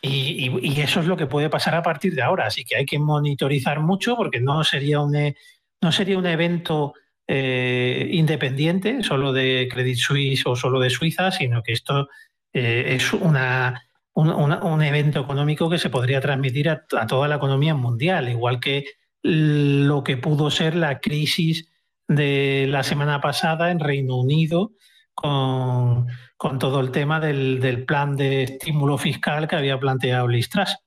Y, 0.00 0.80
eso 0.80 1.00
es 1.00 1.06
lo 1.06 1.16
que 1.16 1.26
puede 1.26 1.50
pasar 1.50 1.74
a 1.74 1.82
partir 1.82 2.14
de 2.14 2.22
ahora. 2.22 2.46
Así 2.46 2.64
que 2.64 2.76
hay 2.76 2.86
que 2.86 2.98
monitorizar 2.98 3.80
mucho 3.80 4.16
porque 4.16 4.40
no 4.40 4.62
sería 4.64 5.00
un, 5.00 5.16
e, 5.16 5.36
no 5.82 5.92
sería 5.92 6.18
un 6.18 6.26
evento 6.26 6.94
eh, 7.26 8.08
independiente, 8.12 9.02
solo 9.02 9.32
de 9.32 9.68
Credit 9.70 9.96
Suisse 9.96 10.46
o 10.46 10.56
solo 10.56 10.80
de 10.80 10.90
Suiza, 10.90 11.30
sino 11.30 11.62
que 11.62 11.72
esto 11.72 12.08
eh, 12.52 12.94
es 12.94 13.12
una, 13.12 13.82
un, 14.14 14.82
evento 14.82 15.20
económico 15.20 15.68
que 15.68 15.78
se 15.78 15.90
podría 15.90 16.20
transmitir 16.20 16.70
a, 16.70 16.84
a, 16.98 17.06
toda 17.06 17.28
la 17.28 17.36
economía 17.36 17.74
mundial, 17.74 18.28
igual 18.28 18.60
que 18.60 18.86
lo 19.22 20.04
que 20.04 20.16
pudo 20.16 20.50
ser 20.50 20.76
la 20.76 21.00
crisis 21.00 21.68
de 22.06 22.66
la 22.68 22.82
semana 22.82 23.20
pasada 23.20 23.70
en 23.70 23.80
Reino 23.80 24.16
Unido 24.16 24.72
con, 25.14 26.06
todo 26.38 26.80
el 26.80 26.92
tema 26.92 27.20
del, 27.20 27.84
plan 27.84 28.16
de 28.16 28.44
estímulo 28.44 28.96
fiscal 28.96 29.48
que 29.48 29.56
había 29.56 29.78
planteado 29.78 30.28
Listras. 30.28 30.78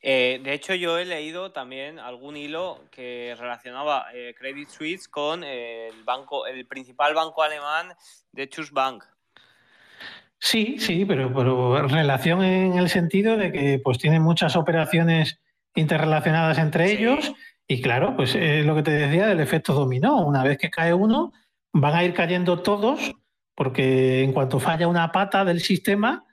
Eh, 0.00 0.40
de 0.42 0.54
hecho, 0.54 0.74
yo 0.74 0.96
he 0.96 1.04
leído 1.04 1.50
también 1.50 1.98
algún 1.98 2.36
hilo 2.36 2.84
que 2.92 3.34
relacionaba 3.38 4.06
eh, 4.14 4.34
Credit 4.38 4.68
Suisse 4.68 5.08
con 5.08 5.42
el 5.42 6.04
banco, 6.04 6.46
el 6.46 6.66
principal 6.66 7.14
banco 7.14 7.42
alemán 7.42 7.94
de 8.32 8.48
Bank. 8.70 9.04
Sí, 10.38 10.78
sí, 10.78 11.04
pero, 11.04 11.34
pero, 11.34 11.88
relación 11.88 12.44
en 12.44 12.78
el 12.78 12.88
sentido 12.88 13.36
de 13.36 13.50
que 13.50 13.80
pues 13.82 13.98
tiene 13.98 14.20
muchas 14.20 14.54
operaciones 14.54 15.40
interrelacionadas 15.74 16.58
entre 16.58 16.92
ellos 16.92 17.32
y 17.66 17.82
claro, 17.82 18.16
pues 18.16 18.36
es 18.36 18.64
lo 18.64 18.76
que 18.76 18.84
te 18.84 18.92
decía 18.92 19.26
del 19.26 19.40
efecto 19.40 19.74
dominó. 19.74 20.24
Una 20.24 20.44
vez 20.44 20.58
que 20.58 20.70
cae 20.70 20.94
uno, 20.94 21.32
van 21.72 21.94
a 21.94 22.04
ir 22.04 22.14
cayendo 22.14 22.62
todos, 22.62 23.12
porque 23.58 24.22
en 24.22 24.32
cuanto 24.32 24.60
falla 24.60 24.86
una 24.86 25.10
pata 25.10 25.44
del 25.44 25.60
sistema, 25.60 26.24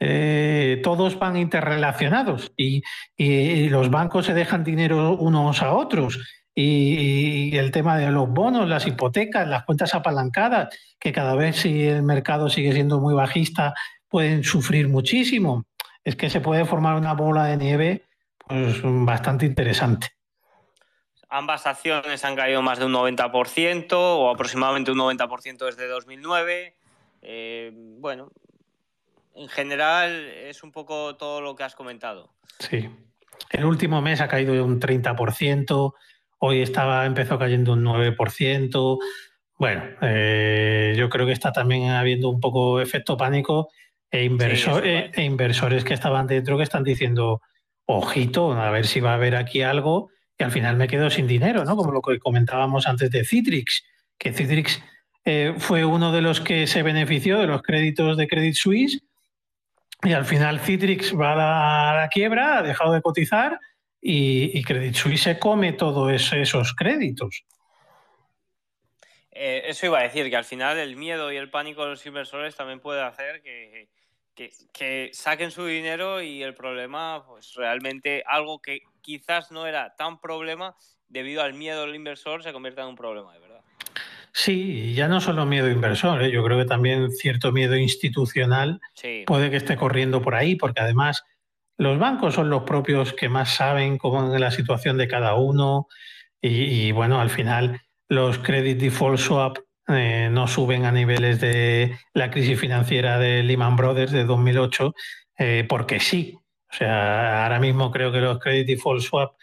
eh, 0.00 0.80
todos 0.82 1.16
van 1.16 1.36
interrelacionados 1.36 2.52
y, 2.56 2.82
los 3.68 3.88
bancos 3.88 4.26
se 4.26 4.34
dejan 4.34 4.64
dinero 4.64 5.16
unos 5.16 5.62
a 5.62 5.74
otros. 5.74 6.18
Y, 6.56 7.56
el 7.56 7.70
tema 7.70 7.98
de 7.98 8.10
los 8.10 8.28
bonos, 8.28 8.68
las 8.68 8.84
hipotecas, 8.88 9.46
las 9.46 9.64
cuentas 9.64 9.94
apalancadas, 9.94 10.76
que 10.98 11.12
cada 11.12 11.36
vez 11.36 11.54
si 11.58 11.86
el 11.86 12.02
mercado 12.02 12.48
sigue 12.48 12.72
siendo 12.72 12.98
muy 12.98 13.14
bajista, 13.14 13.74
pueden 14.08 14.42
sufrir 14.42 14.88
muchísimo. 14.88 15.66
Es 16.02 16.16
que 16.16 16.30
se 16.30 16.40
puede 16.40 16.64
formar 16.64 16.96
una 16.96 17.12
bola 17.14 17.44
de 17.44 17.58
nieve 17.58 18.06
pues, 18.48 18.80
bastante 18.82 19.46
interesante. 19.46 20.08
Ambas 21.34 21.66
acciones 21.66 22.26
han 22.26 22.36
caído 22.36 22.60
más 22.60 22.78
de 22.78 22.84
un 22.84 22.92
90% 22.92 23.92
o 23.92 24.28
aproximadamente 24.28 24.90
un 24.90 24.98
90% 24.98 25.64
desde 25.64 25.88
2009. 25.88 26.74
Eh, 27.22 27.72
bueno, 27.72 28.30
en 29.34 29.48
general 29.48 30.28
es 30.28 30.62
un 30.62 30.72
poco 30.72 31.16
todo 31.16 31.40
lo 31.40 31.56
que 31.56 31.62
has 31.62 31.74
comentado. 31.74 32.34
Sí. 32.58 32.86
El 33.48 33.64
último 33.64 34.02
mes 34.02 34.20
ha 34.20 34.28
caído 34.28 34.62
un 34.62 34.78
30%, 34.78 35.94
hoy 36.36 36.60
estaba, 36.60 37.06
empezó 37.06 37.38
cayendo 37.38 37.72
un 37.72 37.82
9%. 37.82 38.98
Bueno, 39.56 39.84
eh, 40.02 40.94
yo 40.98 41.08
creo 41.08 41.24
que 41.24 41.32
está 41.32 41.50
también 41.50 41.88
habiendo 41.92 42.28
un 42.28 42.40
poco 42.40 42.78
efecto 42.78 43.16
pánico 43.16 43.70
e, 44.10 44.20
e 44.20 45.24
inversores 45.24 45.82
que 45.82 45.94
estaban 45.94 46.26
dentro 46.26 46.58
que 46.58 46.64
están 46.64 46.84
diciendo, 46.84 47.40
ojito, 47.86 48.52
a 48.52 48.70
ver 48.70 48.86
si 48.86 49.00
va 49.00 49.12
a 49.12 49.14
haber 49.14 49.34
aquí 49.34 49.62
algo 49.62 50.10
y 50.42 50.44
al 50.44 50.50
final 50.50 50.74
me 50.74 50.88
quedo 50.88 51.08
sin 51.08 51.28
dinero, 51.28 51.64
¿no? 51.64 51.76
Como 51.76 51.92
lo 51.92 52.02
que 52.02 52.18
comentábamos 52.18 52.88
antes 52.88 53.12
de 53.12 53.24
Citrix, 53.24 53.84
que 54.18 54.32
Citrix 54.32 54.82
eh, 55.24 55.54
fue 55.56 55.84
uno 55.84 56.10
de 56.10 56.20
los 56.20 56.40
que 56.40 56.66
se 56.66 56.82
benefició 56.82 57.38
de 57.38 57.46
los 57.46 57.62
créditos 57.62 58.16
de 58.16 58.26
Credit 58.26 58.56
Suisse 58.56 59.00
y 60.02 60.12
al 60.12 60.24
final 60.24 60.58
Citrix 60.58 61.16
va 61.16 61.34
a 61.92 61.94
la, 61.94 62.08
quiebra, 62.08 62.58
ha 62.58 62.62
dejado 62.62 62.92
de 62.92 63.02
cotizar 63.02 63.60
y, 64.00 64.60
Credit 64.64 64.96
Suisse 64.96 65.22
se 65.22 65.38
come 65.38 65.74
todos 65.74 66.32
esos 66.32 66.74
créditos. 66.74 67.44
Eh, 69.30 69.62
eso 69.66 69.86
iba 69.86 70.00
a 70.00 70.02
decir, 70.02 70.28
que 70.28 70.36
al 70.36 70.44
final 70.44 70.76
el 70.76 70.96
miedo 70.96 71.30
y 71.30 71.36
el 71.36 71.50
pánico 71.50 71.84
de 71.84 71.90
los 71.90 72.04
inversores 72.04 72.56
también 72.56 72.80
puede 72.80 73.00
hacer 73.00 73.42
que, 73.42 73.88
que, 74.34 75.10
saquen 75.12 75.50
su 75.50 75.66
dinero 75.66 76.22
y 76.22 76.42
el 76.42 76.54
problema, 76.54 77.24
pues 77.26 77.54
realmente 77.54 78.22
algo 78.26 78.60
que 78.60 78.80
quizás 79.00 79.50
no 79.50 79.66
era 79.66 79.94
tan 79.96 80.20
problema, 80.20 80.76
debido 81.08 81.42
al 81.42 81.54
miedo 81.54 81.82
del 81.82 81.94
inversor, 81.94 82.42
se 82.42 82.52
convierta 82.52 82.82
en 82.82 82.88
un 82.88 82.96
problema, 82.96 83.32
de 83.34 83.40
verdad. 83.40 83.60
Sí, 84.32 84.94
ya 84.94 85.08
no 85.08 85.20
solo 85.20 85.44
miedo 85.44 85.70
inversor, 85.70 86.22
¿eh? 86.22 86.30
yo 86.30 86.42
creo 86.42 86.58
que 86.58 86.64
también 86.64 87.10
cierto 87.10 87.52
miedo 87.52 87.76
institucional 87.76 88.80
puede 89.26 89.50
que 89.50 89.58
esté 89.58 89.76
corriendo 89.76 90.22
por 90.22 90.34
ahí, 90.34 90.56
porque 90.56 90.80
además 90.80 91.22
los 91.76 91.98
bancos 91.98 92.34
son 92.34 92.48
los 92.48 92.62
propios 92.62 93.12
que 93.12 93.28
más 93.28 93.54
saben 93.54 93.98
cómo 93.98 94.34
es 94.34 94.40
la 94.40 94.50
situación 94.50 94.96
de 94.96 95.08
cada 95.08 95.34
uno 95.34 95.88
y, 96.40 96.90
bueno, 96.92 97.20
al 97.20 97.30
final 97.30 97.82
los 98.08 98.38
credit 98.38 98.78
default 98.78 99.18
swap 99.18 99.58
eh, 99.88 100.28
no 100.30 100.46
suben 100.46 100.84
a 100.84 100.92
niveles 100.92 101.40
de 101.40 101.96
la 102.14 102.30
crisis 102.30 102.58
financiera 102.58 103.18
de 103.18 103.42
Lehman 103.42 103.76
Brothers 103.76 104.12
de 104.12 104.24
2008 104.24 104.94
eh, 105.38 105.66
porque 105.68 106.00
sí. 106.00 106.38
O 106.70 106.74
sea, 106.74 107.44
ahora 107.44 107.58
mismo 107.58 107.90
creo 107.90 108.12
que 108.12 108.20
los 108.20 108.38
credit 108.38 108.66
default 108.66 109.02
swap, 109.02 109.34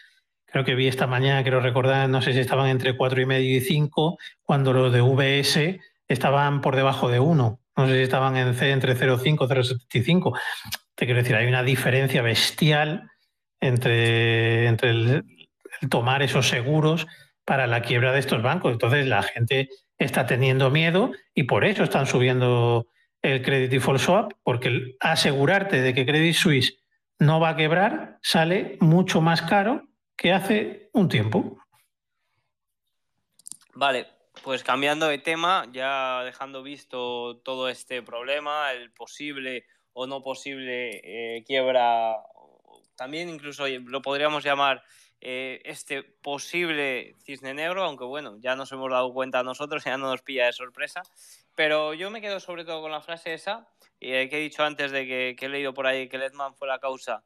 creo 0.46 0.64
que 0.64 0.74
vi 0.74 0.88
esta 0.88 1.06
mañana, 1.06 1.42
quiero 1.42 1.60
recordar, 1.60 2.08
no 2.08 2.22
sé 2.22 2.32
si 2.32 2.40
estaban 2.40 2.68
entre 2.68 2.96
cuatro 2.96 3.20
y 3.20 3.26
medio 3.26 3.56
y 3.56 3.60
5, 3.60 4.18
cuando 4.42 4.72
los 4.72 4.92
de 4.92 5.00
VS 5.00 5.78
estaban 6.08 6.60
por 6.60 6.74
debajo 6.74 7.08
de 7.08 7.20
1. 7.20 7.60
No 7.76 7.86
sé 7.86 7.94
si 7.94 8.02
estaban 8.02 8.36
en 8.36 8.54
C 8.54 8.72
entre 8.72 8.96
0,5 8.96 9.44
y 9.44 10.00
0,75. 10.02 10.38
Te 10.94 11.06
quiero 11.06 11.20
decir, 11.20 11.36
hay 11.36 11.46
una 11.46 11.62
diferencia 11.62 12.20
bestial 12.20 13.10
entre, 13.60 14.66
entre 14.66 14.90
el, 14.90 15.24
tomar 15.88 16.22
esos 16.22 16.48
seguros 16.48 17.06
para 17.44 17.66
la 17.66 17.82
quiebra 17.82 18.12
de 18.12 18.18
estos 18.18 18.42
bancos. 18.42 18.72
Entonces 18.72 19.06
la 19.06 19.22
gente 19.22 19.68
está 20.00 20.26
teniendo 20.26 20.70
miedo 20.70 21.12
y 21.34 21.44
por 21.44 21.64
eso 21.64 21.84
están 21.84 22.06
subiendo 22.06 22.86
el 23.22 23.42
Credit 23.42 23.70
Default 23.70 24.00
Swap, 24.00 24.32
porque 24.42 24.96
asegurarte 24.98 25.82
de 25.82 25.94
que 25.94 26.06
Credit 26.06 26.34
Suisse 26.34 26.78
no 27.18 27.38
va 27.38 27.50
a 27.50 27.56
quebrar 27.56 28.18
sale 28.22 28.78
mucho 28.80 29.20
más 29.20 29.42
caro 29.42 29.86
que 30.16 30.32
hace 30.32 30.88
un 30.94 31.08
tiempo. 31.08 31.58
Vale, 33.74 34.06
pues 34.42 34.64
cambiando 34.64 35.06
de 35.06 35.18
tema, 35.18 35.66
ya 35.70 36.24
dejando 36.24 36.62
visto 36.62 37.38
todo 37.44 37.68
este 37.68 38.02
problema, 38.02 38.72
el 38.72 38.90
posible 38.92 39.66
o 39.92 40.06
no 40.06 40.22
posible 40.22 41.00
eh, 41.04 41.44
quiebra, 41.44 42.16
también 42.96 43.28
incluso 43.28 43.68
lo 43.68 44.00
podríamos 44.00 44.44
llamar 44.44 44.82
eh, 45.20 45.60
este 45.64 46.02
posible 46.02 47.16
cisne 47.24 47.54
negro, 47.54 47.84
aunque 47.84 48.04
bueno, 48.04 48.38
ya 48.40 48.56
nos 48.56 48.72
hemos 48.72 48.90
dado 48.90 49.12
cuenta 49.12 49.42
nosotros, 49.42 49.84
ya 49.84 49.96
no 49.96 50.08
nos 50.08 50.22
pilla 50.22 50.46
de 50.46 50.52
sorpresa. 50.52 51.02
Pero 51.54 51.94
yo 51.94 52.10
me 52.10 52.20
quedo 52.20 52.40
sobre 52.40 52.64
todo 52.64 52.80
con 52.80 52.90
la 52.90 53.00
frase 53.00 53.34
esa, 53.34 53.68
eh, 54.00 54.28
que 54.30 54.38
he 54.38 54.40
dicho 54.40 54.62
antes 54.62 54.92
de 54.92 55.06
que, 55.06 55.36
he 55.38 55.48
leído 55.48 55.74
por 55.74 55.86
ahí 55.86 56.08
que 56.08 56.16
Ledman 56.16 56.54
fue 56.54 56.68
la 56.68 56.78
causa, 56.78 57.22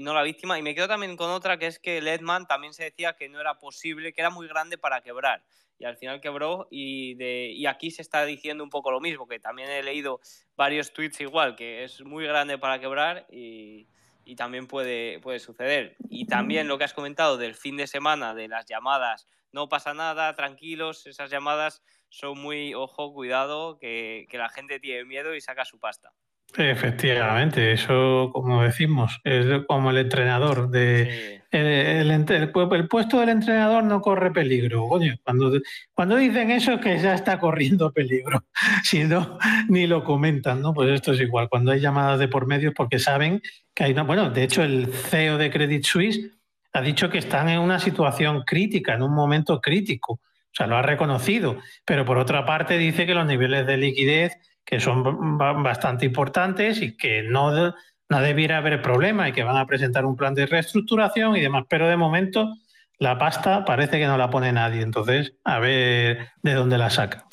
no 0.00 0.12
la 0.12 0.22
víctima, 0.22 0.58
y 0.58 0.62
me 0.62 0.74
quedo 0.74 0.88
también 0.88 1.16
con 1.16 1.30
otra, 1.30 1.58
que 1.58 1.68
es 1.68 1.78
que 1.78 2.02
Ledman 2.02 2.46
también 2.46 2.74
se 2.74 2.84
decía 2.84 3.14
que 3.14 3.28
no 3.28 3.40
era 3.40 3.58
posible, 3.58 4.12
que 4.12 4.20
era 4.20 4.28
muy 4.28 4.46
grande 4.46 4.76
para 4.76 5.00
quebrar 5.00 5.42
y 5.82 5.84
al 5.84 5.96
final 5.96 6.20
quebró 6.20 6.68
y, 6.70 7.14
de, 7.14 7.50
y 7.50 7.66
aquí 7.66 7.90
se 7.90 8.02
está 8.02 8.24
diciendo 8.24 8.62
un 8.62 8.70
poco 8.70 8.92
lo 8.92 9.00
mismo, 9.00 9.26
que 9.26 9.40
también 9.40 9.68
he 9.68 9.82
leído 9.82 10.20
varios 10.56 10.92
tweets 10.92 11.20
igual, 11.20 11.56
que 11.56 11.82
es 11.82 12.02
muy 12.02 12.24
grande 12.24 12.56
para 12.56 12.78
quebrar 12.78 13.26
y, 13.32 13.88
y 14.24 14.36
también 14.36 14.66
puede, 14.66 15.20
puede 15.20 15.38
suceder. 15.38 15.96
Y 16.08 16.26
también 16.26 16.68
lo 16.68 16.78
que 16.78 16.84
has 16.84 16.94
comentado 16.94 17.36
del 17.36 17.54
fin 17.54 17.76
de 17.76 17.86
semana, 17.86 18.34
de 18.34 18.48
las 18.48 18.66
llamadas, 18.66 19.26
no 19.52 19.68
pasa 19.68 19.94
nada, 19.94 20.34
tranquilos, 20.34 21.06
esas 21.06 21.30
llamadas 21.30 21.82
son 22.08 22.38
muy, 22.38 22.74
ojo, 22.74 23.12
cuidado, 23.12 23.78
que, 23.78 24.26
que 24.28 24.38
la 24.38 24.48
gente 24.48 24.80
tiene 24.80 25.04
miedo 25.04 25.34
y 25.34 25.40
saca 25.40 25.64
su 25.64 25.78
pasta. 25.78 26.12
Efectivamente, 26.56 27.72
eso 27.72 28.30
como 28.32 28.62
decimos, 28.62 29.20
es 29.24 29.64
como 29.66 29.90
el 29.90 29.98
entrenador 29.98 30.70
de 30.70 31.42
el, 31.52 32.10
el, 32.10 32.88
puesto 32.88 33.20
del 33.20 33.28
entrenador 33.28 33.84
no 33.84 34.00
corre 34.00 34.30
peligro. 34.30 34.88
cuando, 35.22 35.52
cuando 35.92 36.16
dicen 36.16 36.50
eso 36.50 36.72
es 36.72 36.80
que 36.80 36.98
ya 36.98 37.14
está 37.14 37.38
corriendo 37.38 37.92
peligro. 37.92 38.44
Si 38.84 39.04
no, 39.04 39.38
ni 39.68 39.86
lo 39.86 40.02
comentan, 40.02 40.60
¿no? 40.60 40.74
Pues 40.74 40.90
esto 40.90 41.12
es 41.12 41.20
igual. 41.20 41.48
Cuando 41.48 41.72
hay 41.72 41.80
llamadas 41.80 42.18
de 42.18 42.28
por 42.28 42.46
medio 42.46 42.70
es 42.70 42.74
porque 42.74 42.98
saben 42.98 43.42
que 43.74 43.84
hay 43.84 43.92
una. 43.92 44.02
Bueno, 44.02 44.30
de 44.30 44.42
hecho, 44.42 44.62
el 44.62 44.92
CEO 44.92 45.38
de 45.38 45.50
Credit 45.50 45.84
Suisse 45.84 46.30
ha 46.72 46.80
dicho 46.80 47.10
que 47.10 47.18
están 47.18 47.48
en 47.48 47.60
una 47.60 47.78
situación 47.78 48.42
crítica, 48.44 48.94
en 48.94 49.02
un 49.02 49.14
momento 49.14 49.60
crítico. 49.60 50.14
O 50.14 50.54
sea, 50.54 50.66
lo 50.66 50.76
ha 50.76 50.82
reconocido. 50.82 51.58
Pero 51.84 52.04
por 52.04 52.18
otra 52.18 52.44
parte 52.44 52.78
dice 52.78 53.06
que 53.06 53.14
los 53.14 53.26
niveles 53.26 53.66
de 53.66 53.76
liquidez 53.76 54.32
que 54.64 54.80
son 54.80 55.38
bastante 55.38 56.06
importantes 56.06 56.80
y 56.80 56.96
que 56.96 57.22
no, 57.22 57.50
no 57.52 58.20
debiera 58.20 58.58
haber 58.58 58.80
problema 58.82 59.28
y 59.28 59.32
que 59.32 59.44
van 59.44 59.56
a 59.56 59.66
presentar 59.66 60.04
un 60.04 60.16
plan 60.16 60.34
de 60.34 60.46
reestructuración 60.46 61.36
y 61.36 61.40
demás. 61.40 61.64
Pero 61.68 61.88
de 61.88 61.96
momento 61.96 62.54
la 62.98 63.18
pasta 63.18 63.64
parece 63.64 63.98
que 63.98 64.06
no 64.06 64.16
la 64.16 64.30
pone 64.30 64.52
nadie. 64.52 64.82
Entonces, 64.82 65.34
a 65.44 65.58
ver 65.58 66.30
de 66.42 66.54
dónde 66.54 66.78
la 66.78 66.90
saca. 66.90 67.26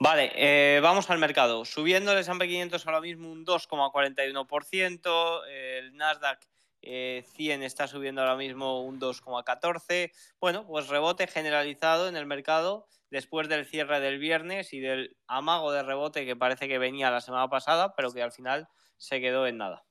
Vale, 0.00 0.30
eh, 0.36 0.78
vamos 0.80 1.10
al 1.10 1.18
mercado. 1.18 1.64
Subiendo 1.64 2.12
el 2.12 2.18
S&P 2.18 2.46
500 2.46 2.86
ahora 2.86 3.00
mismo 3.00 3.32
un 3.32 3.44
2,41%, 3.44 5.40
el 5.48 5.96
Nasdaq 5.96 6.38
100 6.82 6.82
eh, 6.82 7.66
está 7.66 7.88
subiendo 7.88 8.20
ahora 8.20 8.36
mismo 8.36 8.84
un 8.84 9.00
2,14%. 9.00 10.12
Bueno, 10.40 10.64
pues 10.66 10.86
rebote 10.86 11.26
generalizado 11.26 12.08
en 12.08 12.16
el 12.16 12.26
mercado 12.26 12.86
después 13.10 13.48
del 13.48 13.66
cierre 13.66 14.00
del 14.00 14.18
viernes 14.18 14.72
y 14.72 14.80
del 14.80 15.16
amago 15.26 15.72
de 15.72 15.82
rebote 15.82 16.26
que 16.26 16.36
parece 16.36 16.68
que 16.68 16.78
venía 16.78 17.10
la 17.10 17.20
semana 17.20 17.48
pasada, 17.48 17.94
pero 17.96 18.12
que 18.12 18.22
al 18.22 18.32
final 18.32 18.68
se 18.96 19.20
quedó 19.20 19.46
en 19.46 19.58
nada. 19.58 19.84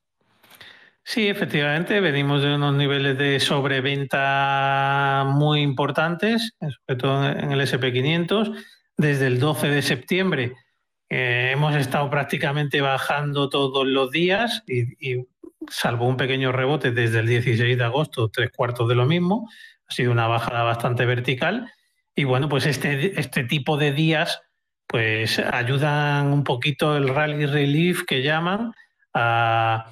Sí, 1.04 1.30
efectivamente, 1.30 2.02
venimos 2.02 2.42
de 2.42 2.56
unos 2.56 2.76
niveles 2.76 3.18
de 3.18 3.40
sobreventa 3.40 5.24
muy 5.26 5.62
importantes, 5.62 6.54
sobre 6.60 7.00
todo 7.00 7.30
en 7.30 7.52
el 7.52 7.62
SP500. 7.62 8.54
Desde 8.98 9.28
el 9.28 9.40
12 9.40 9.70
de 9.70 9.82
septiembre 9.82 10.54
hemos 11.10 11.76
estado 11.76 12.10
prácticamente 12.10 12.82
bajando 12.82 13.48
todos 13.48 13.88
los 13.88 14.12
días 14.12 14.64
y, 14.68 15.26
salvo 15.70 16.08
un 16.08 16.18
pequeño 16.18 16.52
rebote 16.52 16.92
desde 16.92 17.20
el 17.20 17.28
16 17.28 17.78
de 17.78 17.84
agosto, 17.84 18.30
tres 18.30 18.52
cuartos 18.52 18.88
de 18.88 18.96
lo 18.96 19.06
mismo, 19.06 19.50
ha 19.88 19.94
sido 19.94 20.12
una 20.12 20.28
bajada 20.28 20.64
bastante 20.64 21.06
vertical 21.06 21.72
y 22.18 22.24
bueno, 22.24 22.50
pues 22.50 22.66
este, 22.66 23.18
este 23.20 23.44
tipo 23.44 23.78
de 23.78 23.94
días 23.94 24.42
pues 24.88 25.38
ayudan 25.38 26.34
un 26.34 26.44
poquito 26.44 26.98
el 26.98 27.10
rally 27.10 27.46
relief 27.46 28.06
que 28.08 28.24
llaman 28.24 28.74
a, 29.14 29.92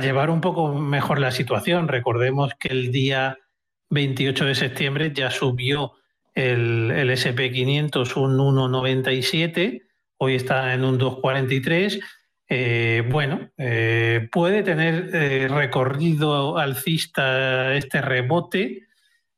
llevar 0.00 0.30
un 0.30 0.40
poco 0.40 0.74
mejor 0.74 1.18
la 1.18 1.30
situación. 1.30 1.86
Recordemos 1.86 2.54
que 2.58 2.68
el 2.68 2.90
día 2.90 3.36
28 3.90 4.46
de 4.46 4.54
septiembre 4.54 5.12
ya 5.14 5.30
subió 5.30 5.92
el, 6.34 6.90
el 6.92 7.10
SP500 7.10 8.16
un 8.16 8.38
1,97, 8.38 9.82
hoy 10.16 10.36
está 10.36 10.72
en 10.72 10.84
un 10.84 10.98
2,43. 10.98 12.00
Eh, 12.48 13.04
bueno, 13.10 13.50
eh, 13.58 14.28
puede 14.32 14.62
tener 14.62 15.10
eh, 15.12 15.46
recorrido 15.48 16.56
alcista 16.56 17.74
este 17.74 18.00
rebote 18.00 18.86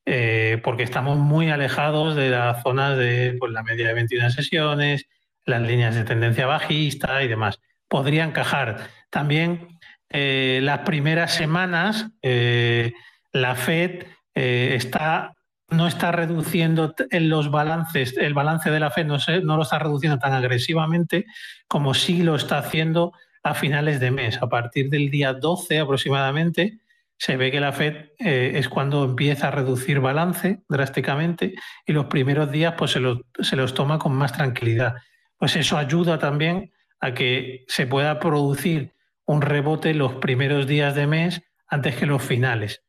eh, 0.04 0.60
porque 0.64 0.82
estamos 0.82 1.18
muy 1.18 1.50
alejados 1.50 2.16
de 2.16 2.30
la 2.30 2.60
zona 2.62 2.96
de 2.96 3.36
pues, 3.38 3.52
la 3.52 3.62
media 3.62 3.88
de 3.88 3.94
21 3.94 4.30
sesiones, 4.30 5.06
las 5.44 5.62
líneas 5.62 5.94
de 5.94 6.04
tendencia 6.04 6.46
bajista 6.46 7.22
y 7.22 7.28
demás. 7.28 7.60
Podría 7.88 8.24
encajar. 8.24 8.88
También 9.10 9.78
eh, 10.10 10.60
las 10.62 10.80
primeras 10.80 11.34
semanas 11.34 12.08
eh, 12.22 12.92
la 13.32 13.54
Fed 13.54 14.06
está, 14.34 15.34
no 15.68 15.86
está 15.86 16.10
reduciendo 16.10 16.94
en 17.10 17.28
los 17.28 17.50
balances, 17.50 18.16
el 18.16 18.32
balance 18.32 18.70
de 18.70 18.80
la 18.80 18.90
Fed 18.90 19.04
no, 19.04 19.18
no 19.42 19.56
lo 19.56 19.62
está 19.62 19.78
reduciendo 19.78 20.18
tan 20.18 20.32
agresivamente 20.32 21.26
como 21.68 21.92
sí 21.92 22.22
lo 22.22 22.34
está 22.34 22.58
haciendo 22.58 23.12
a 23.42 23.54
finales 23.54 24.00
de 24.00 24.10
mes. 24.10 24.40
A 24.42 24.48
partir 24.48 24.88
del 24.88 25.10
día 25.10 25.34
12 25.34 25.80
aproximadamente, 25.80 26.78
se 27.22 27.37
ve 27.37 27.52
que 27.52 27.61
la 27.61 27.70
Fed 27.70 28.14
eh, 28.18 28.54
es 28.56 28.68
cuando 28.68 29.04
empieza 29.04 29.46
a 29.46 29.50
reducir 29.52 30.00
balance 30.00 30.64
drásticamente 30.68 31.54
y 31.87 31.92
los 31.92 32.06
primeros 32.06 32.50
días 32.50 32.74
pues, 32.76 32.90
se, 32.90 32.98
los, 32.98 33.20
se 33.38 33.54
los 33.54 33.74
toma 33.74 34.00
con 34.00 34.12
más 34.12 34.32
tranquilidad. 34.32 34.96
Pues 35.37 35.54
eso 35.54 35.78
ayuda 35.78 36.18
también 36.18 36.72
a 36.98 37.14
que 37.14 37.64
se 37.68 37.87
pueda 37.87 38.18
producir 38.18 38.94
un 39.24 39.40
rebote 39.40 39.94
los 39.94 40.14
primeros 40.14 40.66
días 40.66 40.96
de 40.96 41.06
mes 41.06 41.42
antes 41.68 41.94
que 41.94 42.06
los 42.06 42.24
finales. 42.24 42.82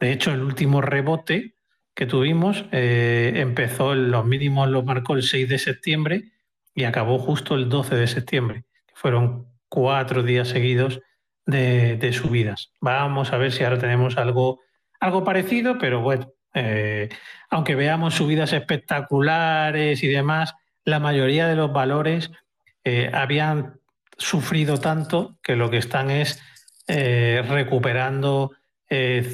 De 0.00 0.10
hecho, 0.10 0.32
el 0.32 0.42
último 0.42 0.80
rebote 0.80 1.54
que 1.94 2.06
tuvimos 2.06 2.64
eh, 2.72 3.34
empezó, 3.36 3.94
los 3.94 4.26
mínimos 4.26 4.68
los 4.68 4.84
marcó 4.84 5.14
el 5.14 5.22
6 5.22 5.48
de 5.48 5.58
septiembre 5.60 6.24
y 6.74 6.82
acabó 6.82 7.20
justo 7.20 7.54
el 7.54 7.68
12 7.68 7.94
de 7.94 8.08
septiembre. 8.08 8.64
Fueron 8.94 9.46
cuatro 9.68 10.24
días 10.24 10.48
seguidos 10.48 11.02
de, 11.46 12.12
subidas. 12.12 12.72
Vamos 12.80 13.32
a 13.32 13.38
ver 13.38 13.52
si 13.52 13.64
ahora 13.64 13.78
tenemos 13.78 14.18
algo, 14.18 14.60
algo 15.00 15.24
parecido, 15.24 15.78
pero 15.78 16.00
bueno, 16.00 16.32
eh, 16.54 17.08
aunque 17.50 17.74
veamos 17.74 18.14
subidas 18.14 18.52
espectaculares 18.52 20.02
y 20.02 20.08
demás, 20.08 20.54
la 20.84 21.00
mayoría 21.00 21.46
de 21.46 21.56
los 21.56 21.72
valores 21.72 22.30
eh, 22.84 23.10
habían 23.12 23.80
sufrido 24.18 24.78
tanto 24.78 25.38
que 25.42 25.56
lo 25.56 25.70
que 25.70 25.78
están 25.78 26.10
es 26.10 26.42
eh, 26.88 27.42
recuperando 27.48 28.52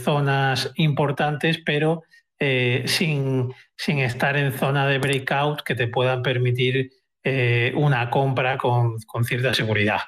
zonas 0.02 0.72
importantes, 0.76 1.58
pero 1.58 2.04
sin, 2.38 3.52
sin, 3.76 3.98
estar 3.98 4.34
en 4.38 4.50
zona 4.50 4.86
de 4.86 4.98
breakout 4.98 5.60
que 5.60 5.74
te 5.74 5.88
puedan 5.88 6.22
permitir 6.22 6.90
una 7.74 8.08
compra 8.08 8.56
con, 8.56 8.96
con 9.02 9.26
cierta 9.26 9.52
seguridad. 9.52 10.00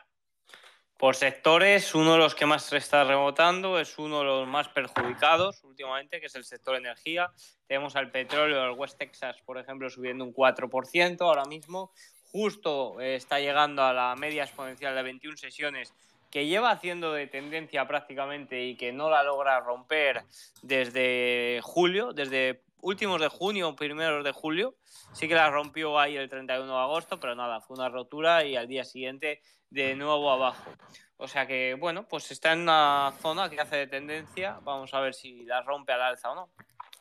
Por 1.04 1.16
sectores, 1.16 1.94
uno 1.94 2.12
de 2.12 2.18
los 2.18 2.34
que 2.34 2.46
más 2.46 2.72
está 2.72 3.04
rebotando 3.04 3.78
es 3.78 3.98
uno 3.98 4.20
de 4.20 4.24
los 4.24 4.48
más 4.48 4.70
perjudicados 4.70 5.62
últimamente, 5.62 6.18
que 6.18 6.28
es 6.28 6.34
el 6.34 6.44
sector 6.44 6.76
energía. 6.76 7.30
Tenemos 7.66 7.94
al 7.94 8.10
petróleo, 8.10 8.64
el 8.64 8.70
West 8.70 8.96
Texas, 8.96 9.36
por 9.44 9.58
ejemplo, 9.58 9.90
subiendo 9.90 10.24
un 10.24 10.32
4% 10.32 11.20
ahora 11.20 11.44
mismo. 11.44 11.92
Justo 12.32 12.98
eh, 13.02 13.16
está 13.16 13.38
llegando 13.38 13.82
a 13.82 13.92
la 13.92 14.16
media 14.16 14.44
exponencial 14.44 14.94
de 14.94 15.02
21 15.02 15.36
sesiones 15.36 15.92
que 16.30 16.46
lleva 16.46 16.70
haciendo 16.70 17.12
de 17.12 17.26
tendencia 17.26 17.86
prácticamente 17.86 18.64
y 18.64 18.74
que 18.74 18.90
no 18.90 19.10
la 19.10 19.22
logra 19.22 19.60
romper 19.60 20.22
desde 20.62 21.60
julio, 21.62 22.14
desde 22.14 22.62
últimos 22.80 23.20
de 23.20 23.28
junio, 23.28 23.76
primeros 23.76 24.24
de 24.24 24.32
julio. 24.32 24.74
Sí 25.12 25.28
que 25.28 25.34
la 25.34 25.50
rompió 25.50 25.98
ahí 25.98 26.16
el 26.16 26.30
31 26.30 26.66
de 26.66 26.80
agosto, 26.80 27.20
pero 27.20 27.34
nada, 27.34 27.60
fue 27.60 27.76
una 27.76 27.90
rotura 27.90 28.42
y 28.46 28.56
al 28.56 28.68
día 28.68 28.84
siguiente 28.84 29.42
de 29.74 29.96
nuevo 29.96 30.30
abajo. 30.30 30.70
O 31.16 31.26
sea 31.26 31.46
que, 31.46 31.74
bueno, 31.74 32.06
pues 32.08 32.30
está 32.30 32.52
en 32.52 32.60
una 32.60 33.12
zona 33.20 33.50
que 33.50 33.60
hace 33.60 33.76
de 33.76 33.86
tendencia. 33.88 34.58
Vamos 34.62 34.94
a 34.94 35.00
ver 35.00 35.14
si 35.14 35.44
la 35.44 35.62
rompe 35.62 35.92
al 35.92 36.02
alza 36.02 36.30
o 36.30 36.34
no. 36.34 36.50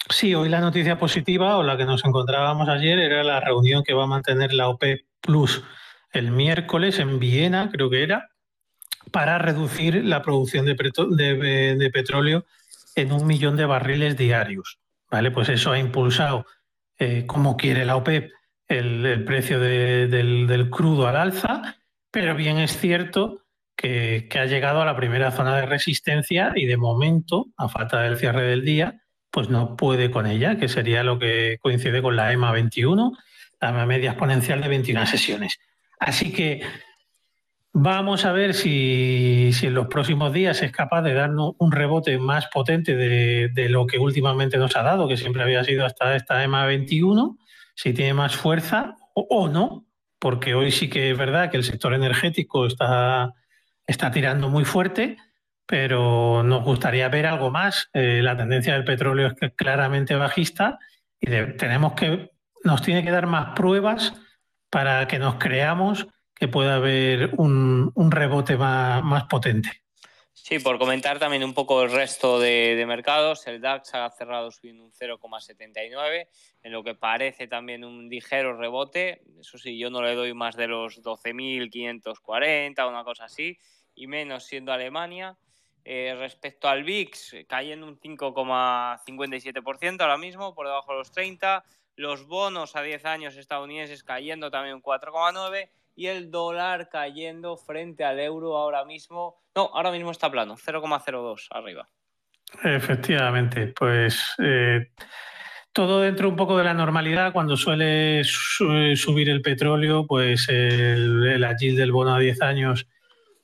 Sí, 0.09 0.33
hoy 0.35 0.49
la 0.49 0.59
noticia 0.59 0.97
positiva 0.97 1.57
o 1.57 1.63
la 1.63 1.77
que 1.77 1.85
nos 1.85 2.03
encontrábamos 2.03 2.67
ayer 2.67 2.99
era 2.99 3.23
la 3.23 3.39
reunión 3.39 3.83
que 3.83 3.93
va 3.93 4.03
a 4.03 4.07
mantener 4.07 4.53
la 4.53 4.67
OPEP 4.67 5.05
Plus 5.21 5.63
el 6.11 6.31
miércoles 6.31 6.99
en 6.99 7.19
Viena, 7.19 7.69
creo 7.71 7.89
que 7.89 8.03
era, 8.03 8.29
para 9.11 9.37
reducir 9.37 10.03
la 10.03 10.21
producción 10.21 10.65
de, 10.65 10.75
petróleo 11.91 12.45
en 12.95 13.11
un 13.11 13.25
millón 13.25 13.55
de 13.55 13.65
barriles 13.65 14.17
diarios. 14.17 14.79
¿Vale? 15.09 15.31
Pues 15.31 15.49
eso 15.49 15.71
ha 15.71 15.79
impulsado, 15.79 16.45
eh, 16.97 17.25
como 17.27 17.55
quiere 17.55 17.85
la 17.85 17.95
OPEP, 17.95 18.31
el, 18.67 19.23
precio 19.25 19.59
del 19.59 20.69
crudo 20.71 21.07
al 21.07 21.15
alza 21.15 21.82
pero 22.13 22.35
bien 22.35 22.59
es 22.59 22.77
cierto 22.77 23.41
que, 23.75 24.29
ha 24.39 24.45
llegado 24.45 24.83
a 24.83 24.85
la 24.85 24.95
primera 24.95 25.31
zona 25.31 25.57
de 25.57 25.65
resistencia 25.65 26.53
y 26.55 26.67
de 26.67 26.77
momento, 26.77 27.47
a 27.57 27.67
falta 27.67 28.01
del 28.01 28.17
cierre 28.17 28.43
del 28.43 28.63
día, 28.63 29.01
pues 29.31 29.49
no 29.49 29.75
puede 29.75 30.11
con 30.11 30.27
ella, 30.27 30.57
que 30.57 30.69
sería 30.69 31.03
lo 31.03 31.17
que 31.17 31.57
coincide 31.59 32.03
con 32.03 32.15
la 32.15 32.31
EMA 32.31 32.51
21, 32.51 33.13
la 33.59 33.85
media 33.87 34.11
exponencial 34.11 34.61
de 34.61 34.67
21 34.67 35.07
sesiones. 35.07 35.59
Así 35.99 36.31
que 36.31 36.61
vamos 37.71 38.25
a 38.25 38.31
ver 38.31 38.53
si, 38.53 39.49
en 39.63 39.73
los 39.73 39.87
próximos 39.87 40.31
días 40.31 40.61
es 40.61 40.71
capaz 40.71 41.01
de 41.01 41.15
darnos 41.15 41.53
un 41.57 41.71
rebote 41.71 42.19
más 42.19 42.45
potente 42.53 42.95
de, 42.95 43.69
lo 43.69 43.87
que 43.87 43.97
últimamente 43.97 44.59
nos 44.59 44.75
ha 44.75 44.83
dado, 44.83 45.07
que 45.07 45.17
siempre 45.17 45.41
había 45.41 45.63
sido 45.63 45.83
hasta 45.83 46.15
esta 46.15 46.43
EMA 46.43 46.67
21, 46.67 47.39
si 47.73 47.91
tiene 47.91 48.13
más 48.13 48.35
fuerza 48.35 48.97
o 49.15 49.47
no, 49.47 49.87
porque 50.23 50.55
hoy 50.55 50.71
sí 50.71 50.89
que 50.89 51.11
es 51.11 51.17
verdad 51.17 51.51
que 51.51 51.57
el 51.57 51.65
sector 51.65 51.93
energético 51.93 52.65
está, 52.65 53.33
está 53.85 54.09
tirando 54.09 54.47
muy 54.47 54.63
fuerte, 54.63 55.17
pero 55.65 56.43
nos 56.43 56.63
gustaría 56.63 57.09
ver 57.09 57.25
algo 57.25 57.51
más. 57.51 57.89
Eh, 57.91 58.21
la 58.23 58.37
tendencia 58.37 58.71
del 58.71 58.85
petróleo 58.85 59.33
es 59.41 59.51
claramente 59.57 60.15
bajista 60.15 60.79
y 61.19 61.27
tenemos 61.57 61.91
que, 61.95 62.31
nos 62.63 62.81
tiene 62.81 63.03
que 63.03 63.11
dar 63.11 63.27
más 63.27 63.53
pruebas 63.53 64.13
para 64.69 65.09
que 65.09 65.19
nos 65.19 65.35
creamos 65.35 66.07
que 66.33 66.47
pueda 66.47 66.75
haber 66.75 67.31
un, 67.35 67.91
rebote 68.09 68.55
más 68.55 69.25
potente. 69.25 69.82
Sí, 70.35 70.57
por 70.57 70.79
comentar 70.79 71.19
también 71.19 71.43
un 71.43 71.53
poco 71.53 71.83
el 71.83 71.91
resto 71.91 72.39
de, 72.39 72.83
mercados, 72.87 73.45
el 73.45 73.61
DAX 73.61 73.93
ha 73.93 74.09
cerrado 74.09 74.49
subiendo 74.49 74.83
un 74.83 74.91
0,79, 74.91 76.27
en 76.63 76.71
lo 76.71 76.83
que 76.83 76.95
parece 76.95 77.47
también 77.47 77.85
un 77.85 78.09
ligero 78.09 78.57
rebote. 78.57 79.21
Eso 79.39 79.59
sí, 79.59 79.77
yo 79.77 79.91
no 79.91 80.01
le 80.01 80.15
doy 80.15 80.33
más 80.33 80.55
de 80.55 80.67
los 80.67 81.03
12.540, 81.03 82.89
una 82.89 83.03
cosa 83.03 83.25
así, 83.25 83.59
y 83.93 84.07
menos 84.07 84.45
siendo 84.45 84.73
Alemania. 84.73 85.37
Eh, 85.85 86.15
respecto 86.17 86.67
al 86.67 86.83
VIX, 86.83 87.45
cayendo 87.47 87.85
un 87.85 87.99
5,57% 87.99 90.01
ahora 90.01 90.17
mismo, 90.17 90.55
por 90.55 90.65
debajo 90.65 90.93
de 90.93 90.97
los 90.97 91.11
30. 91.11 91.63
Los 91.95 92.25
bonos 92.25 92.75
a 92.75 92.81
10 92.81 93.05
años 93.05 93.37
estadounidenses 93.37 94.03
cayendo 94.03 94.49
también 94.49 94.75
un 94.75 94.81
4,9% 94.81 95.69
y 95.95 96.07
el 96.07 96.31
dólar 96.31 96.89
cayendo 96.89 97.57
frente 97.57 98.03
al 98.03 98.19
euro 98.19 98.57
ahora 98.57 98.85
mismo. 98.85 99.41
No, 99.55 99.69
ahora 99.73 99.91
mismo 99.91 100.11
está 100.11 100.31
plano, 100.31 100.55
0,02 100.57 101.47
arriba. 101.51 101.87
Efectivamente, 102.63 103.67
pues 103.67 104.35
eh, 104.37 104.91
todo 105.71 106.01
dentro 106.01 106.29
un 106.29 106.35
poco 106.35 106.57
de 106.57 106.63
la 106.63 106.73
normalidad. 106.73 107.33
Cuando 107.33 107.57
suele 107.57 108.23
subir 108.23 109.29
el 109.29 109.41
petróleo, 109.41 110.05
pues 110.05 110.47
el, 110.49 111.25
el 111.25 111.75
del 111.75 111.91
bono 111.91 112.15
a 112.15 112.19
10 112.19 112.41
años 112.41 112.87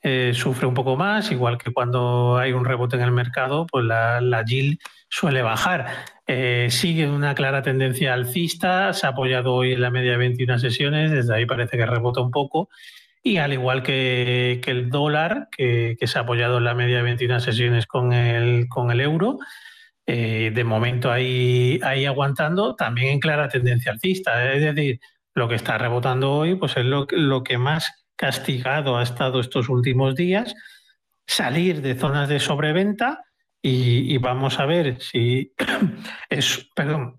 eh, 0.02 0.32
sufre 0.34 0.66
un 0.66 0.74
poco 0.74 0.96
más, 0.96 1.30
igual 1.30 1.58
que 1.58 1.72
cuando 1.72 2.38
hay 2.38 2.52
un 2.52 2.64
rebote 2.64 2.96
en 2.96 3.02
el 3.02 3.12
mercado, 3.12 3.66
pues 3.66 3.84
la, 3.84 4.20
la 4.20 4.44
suele 5.08 5.42
bajar. 5.42 5.86
Eh, 6.26 6.68
sigue 6.70 7.08
una 7.10 7.34
clara 7.34 7.62
tendencia 7.62 8.14
alcista, 8.14 8.92
se 8.94 9.06
ha 9.06 9.10
apoyado 9.10 9.54
hoy 9.54 9.72
en 9.72 9.82
la 9.82 9.90
media 9.90 10.12
de 10.12 10.16
21 10.16 10.58
sesiones, 10.58 11.10
desde 11.10 11.34
ahí 11.34 11.44
parece 11.44 11.76
que 11.76 11.84
rebota 11.84 12.20
un 12.22 12.30
poco. 12.30 12.70
Y 13.22 13.36
al 13.36 13.52
igual 13.52 13.82
que, 13.82 14.60
el 14.66 14.88
dólar, 14.88 15.48
que, 15.50 15.96
se 16.02 16.18
ha 16.18 16.22
apoyado 16.22 16.58
en 16.58 16.64
la 16.64 16.74
media 16.74 16.98
de 16.98 17.02
21 17.02 17.40
sesiones 17.40 17.86
con 17.86 18.12
el, 18.14 18.68
con 18.68 18.90
el 18.90 19.00
euro, 19.00 19.38
eh, 20.06 20.50
de 20.54 20.64
momento 20.64 21.12
ahí, 21.12 21.78
ahí 21.82 22.06
aguantando, 22.06 22.74
también 22.74 23.08
en 23.08 23.20
clara 23.20 23.48
tendencia 23.48 23.92
alcista. 23.92 24.50
Es 24.54 24.62
decir, 24.62 25.00
lo 25.34 25.48
que 25.48 25.56
está 25.56 25.76
rebotando 25.76 26.32
hoy 26.32 26.54
pues 26.54 26.76
es 26.76 26.84
lo, 26.84 27.06
lo 27.10 27.42
que 27.44 27.58
más 27.58 27.99
castigado 28.20 28.98
ha 28.98 29.02
estado 29.02 29.40
estos 29.40 29.70
últimos 29.70 30.14
días. 30.14 30.54
Salir 31.26 31.80
de 31.80 31.94
zonas 31.94 32.28
de 32.28 32.38
sobreventa 32.38 33.24
y, 33.62 34.18
vamos 34.18 34.60
a 34.60 34.66
ver 34.66 35.00
si 35.00 35.54
es, 36.28 36.68
perdón, 36.74 37.18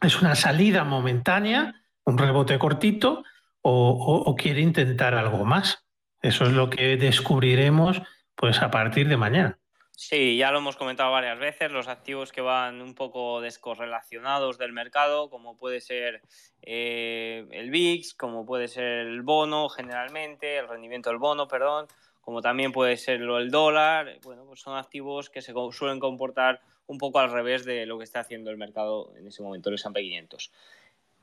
es 0.00 0.22
una 0.22 0.34
salida 0.34 0.84
momentánea, 0.84 1.74
un 2.06 2.16
rebote 2.16 2.58
cortito 2.58 3.24
o, 3.60 4.34
quiere 4.38 4.62
intentar 4.62 5.14
algo 5.14 5.44
más. 5.44 5.84
Eso 6.22 6.44
es 6.44 6.52
lo 6.52 6.70
que 6.70 6.96
descubriremos 6.96 8.00
pues 8.34 8.62
a 8.62 8.70
partir 8.70 9.06
de 9.06 9.18
mañana. 9.18 9.58
Sí, 10.00 10.36
ya 10.36 10.52
lo 10.52 10.58
hemos 10.58 10.76
comentado 10.76 11.10
varias 11.10 11.40
veces, 11.40 11.72
los 11.72 11.88
activos 11.88 12.30
que 12.30 12.40
van 12.40 12.80
un 12.80 12.94
poco 12.94 13.40
descorrelacionados 13.40 14.56
del 14.56 14.72
mercado, 14.72 15.28
como 15.28 15.56
puede 15.56 15.80
ser 15.80 16.22
eh, 16.62 17.44
el 17.50 17.68
VIX, 17.70 18.14
como 18.14 18.46
puede 18.46 18.68
ser 18.68 18.84
el 18.84 19.22
bono 19.22 19.68
generalmente, 19.68 20.58
el 20.58 20.68
rendimiento 20.68 21.10
del 21.10 21.18
bono, 21.18 21.48
perdón, 21.48 21.88
como 22.20 22.40
también 22.40 22.70
puede 22.70 22.96
ser 22.96 23.22
el 23.22 23.50
dólar, 23.50 24.20
bueno, 24.22 24.44
pues 24.46 24.60
son 24.60 24.78
activos 24.78 25.30
que 25.30 25.42
se 25.42 25.52
suelen 25.72 25.98
comportar 25.98 26.60
un 26.86 26.96
poco 26.96 27.18
al 27.18 27.32
revés 27.32 27.64
de 27.64 27.84
lo 27.84 27.98
que 27.98 28.04
está 28.04 28.20
haciendo 28.20 28.52
el 28.52 28.56
mercado 28.56 29.12
en 29.16 29.26
ese 29.26 29.42
momento, 29.42 29.68
el 29.68 29.74
S&P 29.74 30.00
500. 30.00 30.52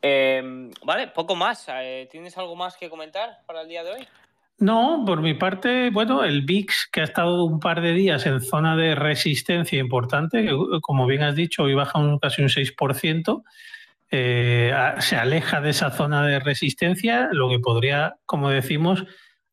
Em, 0.01 0.69
vale, 0.83 1.07
poco 1.07 1.33
más. 1.33 1.65
Eh, 1.69 2.09
¿Tienes 2.11 2.37
algo 2.37 2.57
más 2.57 2.75
que 2.75 2.89
comentar 2.89 3.39
para 3.45 3.61
el 3.61 3.69
día 3.69 3.85
de 3.85 3.91
hoy? 3.93 4.07
No, 4.57 5.03
por 5.05 5.21
mi 5.21 5.33
parte, 5.33 5.89
bueno, 5.89 6.23
el 6.23 6.43
VIX 6.43 6.89
que 6.91 7.01
ha 7.01 7.03
estado 7.03 7.43
un 7.43 7.59
par 7.59 7.81
de 7.81 7.93
días 7.93 8.25
en 8.25 8.39
zona 8.39 8.77
de 8.77 8.95
resistencia 8.95 9.79
importante, 9.79 10.43
que 10.43 10.55
como 10.81 11.05
bien 11.07 11.23
has 11.23 11.35
dicho, 11.35 11.63
hoy 11.63 11.73
baja 11.73 11.99
un, 11.99 12.19
casi 12.19 12.41
un 12.41 12.47
6%, 12.47 13.43
eh, 14.11 14.73
se 14.99 15.17
aleja 15.17 15.59
de 15.59 15.71
esa 15.71 15.91
zona 15.91 16.25
de 16.25 16.39
resistencia, 16.39 17.27
lo 17.33 17.49
que 17.49 17.59
podría, 17.59 18.15
como 18.25 18.49
decimos, 18.49 19.03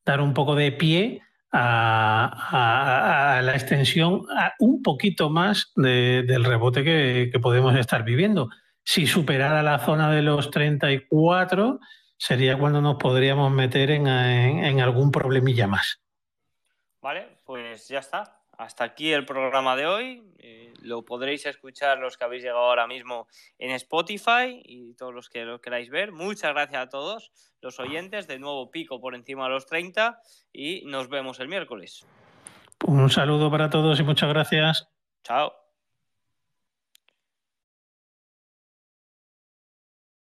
dar 0.05 0.21
un 0.21 0.35
poco 0.35 0.55
de 0.55 0.71
pie 0.71 1.23
a, 1.53 3.41
la 3.43 3.53
extensión 3.55 4.23
a 4.37 4.55
un 4.59 4.83
poquito 4.83 5.31
más 5.31 5.73
del 5.77 6.45
rebote 6.45 6.85
que, 6.85 7.39
podemos 7.41 7.75
estar 7.77 8.05
viviendo. 8.05 8.51
Si 8.85 9.07
superara 9.07 9.63
la 9.63 9.79
zona 9.79 10.11
de 10.11 10.23
los 10.23 10.51
34, 10.51 11.81
sería 12.23 12.57
cuando 12.57 12.81
nos 12.81 12.99
podríamos 12.99 13.51
meter 13.51 13.91
en, 13.91 14.07
en 14.07 14.81
algún 14.81 15.11
problemilla 15.11 15.67
más. 15.67 16.01
Vale, 17.01 17.39
pues 17.45 17.89
ya 17.89 17.99
está. 17.99 18.39
Hasta 18.57 18.85
aquí 18.85 19.13
el 19.13 19.25
programa 19.25 19.75
de 19.75 19.87
hoy. 19.87 20.23
Eh, 20.39 20.73
lo 20.83 21.05
podréis 21.05 21.47
escuchar 21.47 21.99
los 21.99 22.17
que 22.17 22.23
habéis 22.23 22.45
llegado 22.45 22.61
ahora 22.61 22.87
mismo 22.87 23.27
en 23.59 23.73
Spotify 23.73 24.63
y 24.65 24.95
todos 24.95 25.13
los 25.13 25.29
que 25.29 25.45
lo 25.45 25.61
queráis 25.61 25.91
ver. 25.91 26.13
Muchas 26.13 26.53
gracias 26.53 26.81
a 26.81 26.89
todos 26.89 27.33
los 27.61 27.81
oyentes. 27.81 28.29
De 28.29 28.39
nuevo 28.39 28.71
pico 28.71 29.01
por 29.01 29.17
encima 29.17 29.45
de 29.47 29.51
los 29.51 29.67
30 29.67 30.21
y 30.53 30.85
nos 30.87 31.09
vemos 31.09 31.41
el 31.41 31.49
miércoles. 31.49 32.07
Un 32.87 33.11
saludo 33.11 33.51
para 33.51 33.69
todos 33.69 33.99
y 33.99 34.05
muchas 34.05 34.29
gracias. 34.29 34.89
Chao. 35.25 35.62